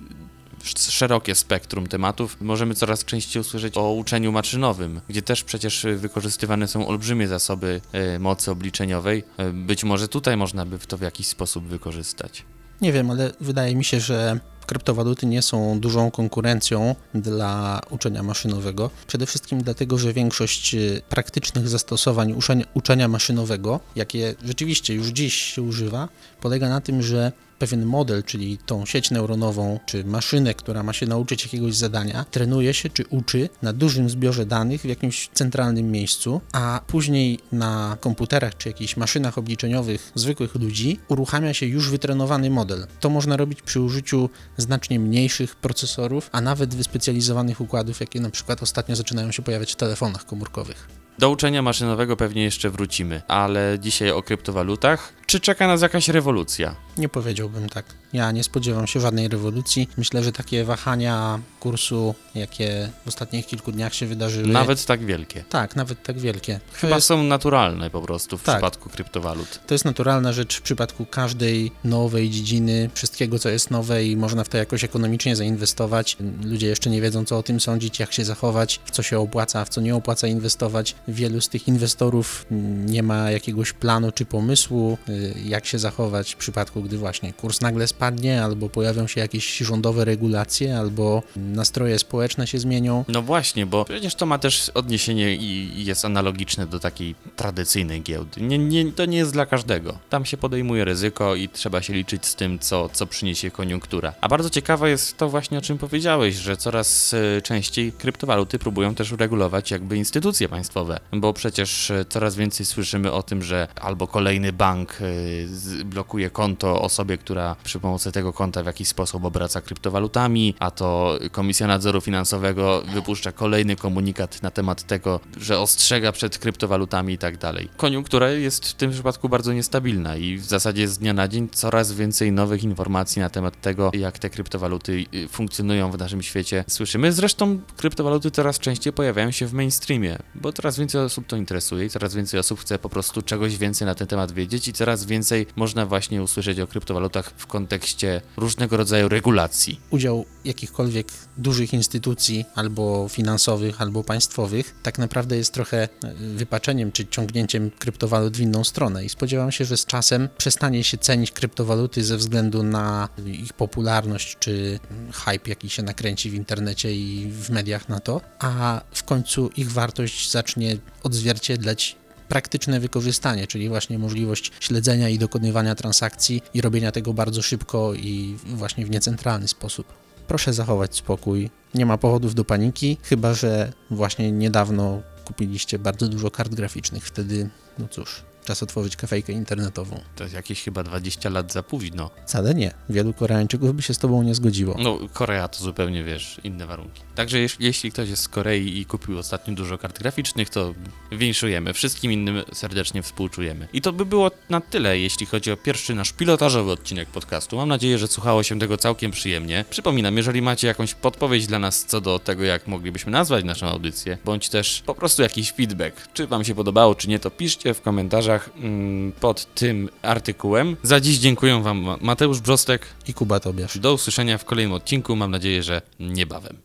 sz- 0.63 0.91
szerokie 0.91 1.35
spektrum 1.35 1.87
tematów. 1.87 2.37
Możemy 2.41 2.75
coraz 2.75 3.05
częściej 3.05 3.41
usłyszeć 3.41 3.77
o 3.77 3.91
uczeniu 3.93 4.31
maszynowym, 4.31 5.01
gdzie 5.09 5.21
też 5.21 5.43
przecież 5.43 5.85
wykorzystywane 5.97 6.67
są 6.67 6.87
olbrzymie 6.87 7.27
zasoby 7.27 7.81
y, 8.15 8.19
mocy 8.19 8.51
obliczeniowej. 8.51 9.23
Y, 9.39 9.53
Być 9.53 9.83
może 9.83 10.07
tutaj 10.07 10.37
można 10.37 10.65
by 10.65 10.79
to 10.79 10.97
w 10.97 11.01
jakiś 11.01 11.27
sposób 11.27 11.65
wykorzystać. 11.65 12.43
Nie 12.81 12.91
wiem, 12.93 13.11
ale 13.11 13.31
wydaje 13.41 13.75
mi 13.75 13.83
się, 13.85 13.99
że 13.99 14.39
kryptowaluty 14.67 15.25
nie 15.25 15.41
są 15.41 15.79
dużą 15.79 16.11
konkurencją 16.11 16.95
dla 17.13 17.81
uczenia 17.89 18.23
maszynowego. 18.23 18.89
Przede 19.07 19.25
wszystkim 19.25 19.63
dlatego, 19.63 19.97
że 19.97 20.13
większość 20.13 20.75
y, 20.75 21.01
praktycznych 21.09 21.69
zastosowań 21.69 22.33
uczenia, 22.33 22.65
uczenia 22.73 23.07
maszynowego, 23.07 23.79
jakie 23.95 24.35
rzeczywiście 24.45 24.93
już 24.93 25.07
dziś 25.07 25.33
się 25.33 25.61
używa, 25.61 26.09
polega 26.41 26.69
na 26.69 26.81
tym, 26.81 27.01
że 27.01 27.31
pewien 27.59 27.85
model, 27.85 28.23
czyli 28.23 28.57
tą 28.57 28.85
sieć 28.85 29.11
neuronową, 29.11 29.79
czy 29.85 30.03
maszynę, 30.03 30.53
która 30.53 30.83
ma 30.83 30.93
się 30.93 31.05
nauczyć 31.05 31.43
jakiegoś 31.43 31.75
zadania, 31.75 32.25
trenuje 32.31 32.73
się 32.73 32.89
czy 32.89 33.05
uczy 33.09 33.49
na 33.61 33.73
dużym 33.73 34.09
zbiorze 34.09 34.45
danych 34.45 34.81
w 34.81 34.85
jakimś 34.85 35.29
centralnym 35.33 35.91
miejscu, 35.91 36.41
a 36.51 36.81
później 36.87 37.39
na 37.51 37.97
komputerach 37.99 38.57
czy 38.57 38.69
jakichś 38.69 38.97
maszynach 38.97 39.37
obliczeniowych 39.37 40.11
zwykłych 40.15 40.55
ludzi 40.55 40.99
uruchamia 41.07 41.53
się 41.53 41.65
już 41.65 41.89
wytrenowany 41.89 42.49
model. 42.49 42.87
To 42.99 43.09
można 43.09 43.37
robić 43.37 43.61
przy 43.61 43.81
użyciu 43.81 44.29
znacznie 44.57 44.99
mniejszych 44.99 45.55
procesorów, 45.55 46.29
a 46.31 46.41
nawet 46.41 46.75
wyspecjalizowanych 46.75 47.61
układów, 47.61 47.99
jakie 47.99 48.19
na 48.19 48.29
przykład 48.29 48.63
ostatnio 48.63 48.95
zaczynają 48.95 49.31
się 49.31 49.41
pojawiać 49.43 49.73
w 49.73 49.75
telefonach 49.75 50.25
komórkowych. 50.25 51.06
Do 51.19 51.29
uczenia 51.29 51.61
maszynowego 51.61 52.17
pewnie 52.17 52.43
jeszcze 52.43 52.69
wrócimy, 52.69 53.21
ale 53.27 53.77
dzisiaj 53.79 54.11
o 54.11 54.23
kryptowalutach. 54.23 55.13
Czy 55.25 55.39
czeka 55.39 55.67
nas 55.67 55.81
jakaś 55.81 56.07
rewolucja? 56.09 56.75
Nie 56.97 57.09
powiedziałbym 57.09 57.69
tak. 57.69 57.85
Ja 58.13 58.31
nie 58.31 58.43
spodziewam 58.43 58.87
się 58.87 58.99
żadnej 58.99 59.27
rewolucji. 59.27 59.89
Myślę, 59.97 60.23
że 60.23 60.31
takie 60.31 60.63
wahania 60.63 61.39
kursu, 61.59 62.15
jakie 62.35 62.89
w 63.05 63.07
ostatnich 63.07 63.45
kilku 63.47 63.71
dniach 63.71 63.93
się 63.93 64.05
wydarzyły. 64.05 64.47
Nawet 64.47 64.85
tak 64.85 65.05
wielkie. 65.05 65.43
Tak, 65.49 65.75
nawet 65.75 66.03
tak 66.03 66.19
wielkie. 66.19 66.59
Chyba 66.73 66.95
jest, 66.95 67.07
są 67.07 67.23
naturalne 67.23 67.89
po 67.89 68.01
prostu 68.01 68.37
w 68.37 68.43
Tak. 68.43 68.55
przypadku 68.55 68.89
kryptowalut. 68.89 69.59
to 69.67 69.73
jest 69.73 69.85
naturalna 69.85 70.33
rzecz 70.33 70.57
w 70.57 70.61
przypadku 70.61 71.05
każdej 71.05 71.71
nowej 71.83 72.29
dziedziny, 72.29 72.89
wszystkiego, 72.93 73.39
co 73.39 73.49
jest 73.49 73.71
nowe 73.71 74.05
i 74.05 74.17
można 74.17 74.43
w 74.43 74.49
to 74.49 74.57
jakoś 74.57 74.83
ekonomicznie 74.83 75.35
zainwestować. 75.35 76.17
Ludzie 76.43 76.67
jeszcze 76.67 76.89
nie 76.89 77.01
wiedzą, 77.01 77.25
co 77.25 77.37
o 77.37 77.43
tym 77.43 77.59
sądzić, 77.59 77.99
jak 77.99 78.13
się 78.13 78.25
zachować, 78.25 78.79
w 78.85 78.91
co 78.91 79.03
się 79.03 79.19
opłaca, 79.19 79.65
w 79.65 79.69
co 79.69 79.81
nie 79.81 79.95
opłaca 79.95 80.27
inwestować. 80.27 80.95
Wielu 81.07 81.41
z 81.41 81.49
tych 81.49 81.67
inwestorów 81.67 82.45
nie 82.85 83.03
ma 83.03 83.31
jakiegoś 83.31 83.73
planu 83.73 84.11
czy 84.11 84.25
pomysłu, 84.25 84.97
y, 85.09 85.33
jak 85.45 85.65
się 85.65 85.79
zachować 85.79 86.33
w 86.33 86.37
przypadku, 86.37 86.81
gdy 86.81 86.97
właśnie 86.97 87.33
kurs 87.33 87.61
nagle 87.61 87.87
spadnie, 87.87 88.43
albo 88.43 88.69
pojawią 88.69 89.07
się 89.07 89.21
jakieś 89.21 89.57
rządowe 89.57 90.05
regulacje, 90.05 90.77
albo 90.77 91.23
nastroje 91.35 91.99
społeczne 91.99 92.47
się 92.47 92.59
zmienią. 92.59 93.05
No 93.07 93.21
właśnie, 93.21 93.65
bo 93.65 93.85
przecież 93.85 94.15
to 94.15 94.25
ma 94.25 94.39
też 94.39 94.71
odniesienie 94.73 95.35
i 95.35 95.85
jest 95.85 96.05
analogiczne 96.05 96.67
do 96.67 96.79
takiej 96.79 97.15
tradycyjnej 97.35 98.01
giełdy. 98.01 98.41
Nie, 98.41 98.57
nie, 98.57 98.91
to 98.91 99.05
nie 99.05 99.17
jest 99.17 99.33
dla 99.33 99.45
każdego. 99.45 99.99
Tam 100.09 100.25
się 100.25 100.37
podejmuje 100.37 100.85
ryzyko 100.85 101.35
i 101.35 101.49
trzeba 101.49 101.81
się 101.81 101.93
liczyć 101.93 102.25
z 102.25 102.35
tym, 102.35 102.59
co, 102.59 102.89
co 102.89 103.07
przyniesie 103.07 103.51
koniunktura. 103.51 104.13
A 104.21 104.27
bardzo 104.27 104.49
ciekawe 104.49 104.89
jest 104.89 105.17
to 105.17 105.29
właśnie, 105.29 105.57
o 105.57 105.61
czym 105.61 105.77
powiedziałeś, 105.77 106.35
że 106.35 106.57
coraz 106.57 107.13
e, 107.13 107.41
częściej 107.41 107.91
kryptowaluty 107.91 108.59
próbują 108.59 108.95
też 108.95 109.11
uregulować 109.11 109.71
jakby 109.71 109.97
instytucje 109.97 110.49
państwowe, 110.49 110.96
bo 111.11 111.33
przecież 111.33 111.91
e, 111.91 112.05
coraz 112.05 112.35
więcej 112.35 112.65
słyszymy 112.65 113.11
o 113.11 113.23
tym, 113.23 113.43
że 113.43 113.67
albo 113.81 114.07
kolejny 114.07 114.53
bank 114.53 114.97
e, 115.01 115.83
blokuje 115.85 116.29
konto 116.29 116.81
osobie, 116.81 117.17
która 117.17 117.55
przy 117.63 117.79
pomocy 117.79 118.11
tego 118.11 118.33
konta 118.33 118.63
w 118.63 118.65
jakiś 118.65 118.87
sposób 118.87 119.25
obraca 119.25 119.61
kryptowalutami, 119.61 120.55
a 120.59 120.71
to 120.71 121.19
Komisja 121.31 121.67
Nadzoru 121.67 122.01
Finansowego 122.01 122.83
wypuszcza 122.93 123.31
kolejny 123.31 123.75
komunikat 123.75 124.43
na 124.43 124.51
temat 124.51 124.83
tego, 124.83 125.19
że 125.37 125.59
ostrzega 125.59 126.11
przed 126.11 126.37
kryptowalutami 126.37 127.13
i 127.13 127.17
tak 127.17 127.37
dalej. 127.37 127.69
Koniunktura 127.77 128.29
jest 128.29 128.69
w 128.69 128.73
tym 128.73 128.91
przypadku 128.91 129.29
bardzo 129.29 129.53
niestabilna 129.53 130.15
i 130.15 130.37
w 130.37 130.45
zasadzie 130.45 130.87
z 130.87 130.97
dnia 130.97 131.13
na 131.13 131.27
dzień 131.27 131.49
coraz 131.49 131.93
więcej 131.93 132.31
nowych 132.31 132.63
informacji 132.63 133.19
na 133.19 133.29
temat 133.29 133.61
tego, 133.61 133.91
jak 133.93 134.19
te 134.19 134.29
kryptowaluty 134.29 135.05
y, 135.13 135.27
funkcjonują 135.27 135.91
w 135.91 135.97
naszym 135.97 136.21
świecie. 136.21 136.63
Słyszymy 136.67 137.13
zresztą, 137.13 137.59
kryptowaluty 137.77 138.31
coraz 138.31 138.59
częściej 138.59 138.93
pojawiają 138.93 139.31
się 139.31 139.47
w 139.47 139.53
mainstreamie, 139.53 140.17
bo 140.35 140.53
coraz 140.53 140.79
więcej 140.79 140.86
osób 140.95 141.27
to 141.27 141.35
interesuje 141.35 141.85
i 141.85 141.89
coraz 141.89 142.15
więcej 142.15 142.39
osób 142.39 142.59
chce 142.59 142.79
po 142.79 142.89
prostu 142.89 143.21
czegoś 143.21 143.57
więcej 143.57 143.85
na 143.85 143.95
ten 143.95 144.07
temat 144.07 144.31
wiedzieć 144.31 144.67
i 144.67 144.73
coraz 144.73 145.05
więcej 145.05 145.47
można 145.55 145.85
właśnie 145.85 146.23
usłyszeć 146.23 146.59
o 146.59 146.67
kryptowalutach 146.67 147.33
w 147.37 147.47
kontekście 147.47 148.21
różnego 148.37 148.77
rodzaju 148.77 149.09
regulacji. 149.09 149.79
udział 149.89 150.25
jakichkolwiek 150.45 151.07
dużych 151.37 151.73
instytucji, 151.73 152.45
albo 152.55 153.07
finansowych, 153.09 153.81
albo 153.81 154.03
państwowych, 154.03 154.75
tak 154.83 154.97
naprawdę 154.97 155.37
jest 155.37 155.53
trochę 155.53 155.83
e, 155.83 156.13
wypaczeniem 156.13 156.91
czy 156.91 157.07
ciągnięciem 157.07 157.71
kryptowalut 157.79 158.37
w 158.37 158.39
inną 158.39 158.63
stronę. 158.63 159.05
I 159.05 159.09
spodziewam 159.09 159.51
się, 159.51 159.65
że 159.65 159.77
z 159.77 159.85
czasem 159.85 160.29
przestanie 160.37 160.83
się 160.83 160.97
cenić 160.97 161.31
kryptowaluty 161.31 162.03
ze 162.03 162.17
względu 162.17 162.63
na 162.63 163.09
ich 163.25 163.53
popularność 163.53 164.37
czy 164.39 164.79
hype, 165.13 165.49
jaki 165.49 165.69
się 165.69 165.83
nakręci 165.83 166.29
w 166.29 166.33
internecie 166.33 166.95
i 166.95 167.31
w 167.31 167.49
mediach 167.49 167.89
na 167.89 167.99
to, 167.99 168.21
a 168.39 168.81
w 168.91 169.03
końcu 169.03 169.49
ich 169.57 169.71
wartość 169.71 170.31
zacznie 170.31 170.76
odzwierciedlać 171.03 171.95
praktyczne 172.27 172.79
wykorzystanie, 172.79 173.47
czyli 173.47 173.69
właśnie 173.69 173.99
możliwość 173.99 174.51
śledzenia 174.59 175.09
i 175.09 175.17
dokonywania 175.17 175.75
transakcji 175.75 176.41
i 176.53 176.61
robienia 176.61 176.91
tego 176.91 177.13
bardzo 177.13 177.41
szybko 177.41 177.93
i 177.93 178.37
właśnie 178.45 178.85
w 178.85 178.89
niecentralny 178.89 179.47
sposób. 179.47 179.87
Proszę 180.27 180.53
zachować 180.53 180.95
spokój. 180.95 181.49
Nie 181.75 181.85
ma 181.85 181.97
powodów 181.97 182.35
do 182.35 182.45
paniki, 182.45 182.97
chyba 183.03 183.33
że 183.33 183.73
właśnie 183.91 184.31
niedawno 184.31 185.01
kupiliście 185.25 185.79
bardzo 185.79 186.07
dużo 186.07 186.31
kart 186.31 186.55
graficznych. 186.55 187.05
Wtedy, 187.05 187.49
no 187.79 187.87
cóż, 187.87 188.23
czas 188.47 188.63
otworzyć 188.63 188.95
kafejkę 188.95 189.33
internetową. 189.33 189.99
To 190.15 190.23
jest 190.23 190.35
jakieś 190.35 190.63
chyba 190.63 190.83
20 190.83 191.29
lat 191.29 191.53
za 191.53 191.63
późno. 191.63 192.09
Wcale 192.25 192.53
nie. 192.53 192.73
Wielu 192.89 193.13
Koreańczyków 193.13 193.75
by 193.75 193.81
się 193.81 193.93
z 193.93 193.97
tobą 193.97 194.23
nie 194.23 194.35
zgodziło. 194.35 194.75
No, 194.79 194.99
Korea 195.13 195.47
to 195.47 195.59
zupełnie, 195.59 196.03
wiesz, 196.03 196.41
inne 196.43 196.65
warunki. 196.65 197.01
Także 197.15 197.39
jeś, 197.39 197.57
jeśli 197.59 197.91
ktoś 197.91 198.09
jest 198.09 198.21
z 198.21 198.27
Korei 198.27 198.79
i 198.79 198.85
kupił 198.85 199.19
ostatnio 199.19 199.53
dużo 199.53 199.77
kart 199.77 199.99
graficznych, 199.99 200.49
to 200.49 200.73
winszujemy. 201.11 201.73
Wszystkim 201.73 202.11
innym 202.11 202.41
serdecznie 202.53 203.03
współczujemy. 203.03 203.67
I 203.73 203.81
to 203.81 203.93
by 203.93 204.05
było 204.05 204.31
na 204.49 204.61
tyle, 204.61 204.99
jeśli 204.99 205.25
chodzi 205.25 205.51
o 205.51 205.57
pierwszy 205.57 205.95
nasz 205.95 206.13
pilotażowy 206.13 206.71
odcinek 206.71 207.09
podcastu. 207.09 207.57
Mam 207.57 207.69
nadzieję, 207.69 207.97
że 207.97 208.07
słuchało 208.07 208.43
się 208.43 208.59
tego 208.59 208.77
całkiem 208.77 209.11
przyjemnie. 209.11 209.65
Przypominam, 209.69 210.17
jeżeli 210.17 210.41
macie 210.41 210.67
jakąś 210.67 210.93
podpowiedź 210.93 211.47
dla 211.47 211.59
nas 211.59 211.85
co 211.85 212.01
do 212.01 212.19
tego, 212.19 212.43
jak 212.43 212.67
moglibyśmy 212.67 213.11
nazwać 213.11 213.45
naszą 213.45 213.67
audycję, 213.67 214.17
bądź 214.25 214.49
też 214.49 214.83
po 214.85 214.95
prostu 214.95 215.21
jakiś 215.21 215.51
feedback, 215.51 216.13
czy 216.13 216.27
wam 216.27 216.43
się 216.43 216.55
podobało, 216.55 216.95
czy 216.95 217.09
nie, 217.09 217.19
to 217.19 217.31
piszcie 217.31 217.73
w 217.73 217.81
komentarzach 217.81 218.36
mm, 218.57 219.11
pod 219.11 219.55
tym 219.55 219.89
artykułem. 220.01 220.75
Za 220.83 220.99
dziś 220.99 221.17
dziękuję 221.17 221.61
wam 221.63 221.85
Mateusz 222.01 222.39
Brzostek. 222.39 222.85
I 223.07 223.13
Kuba 223.13 223.39
Tobiasz. 223.39 223.77
Do 223.77 223.93
usłyszenia 223.93 224.37
w 224.37 224.45
kolejnym 224.45 224.73
odcinku. 224.73 225.15
Mam 225.15 225.31
nadzieję, 225.31 225.63
że 225.63 225.81
niebawem. 225.99 226.57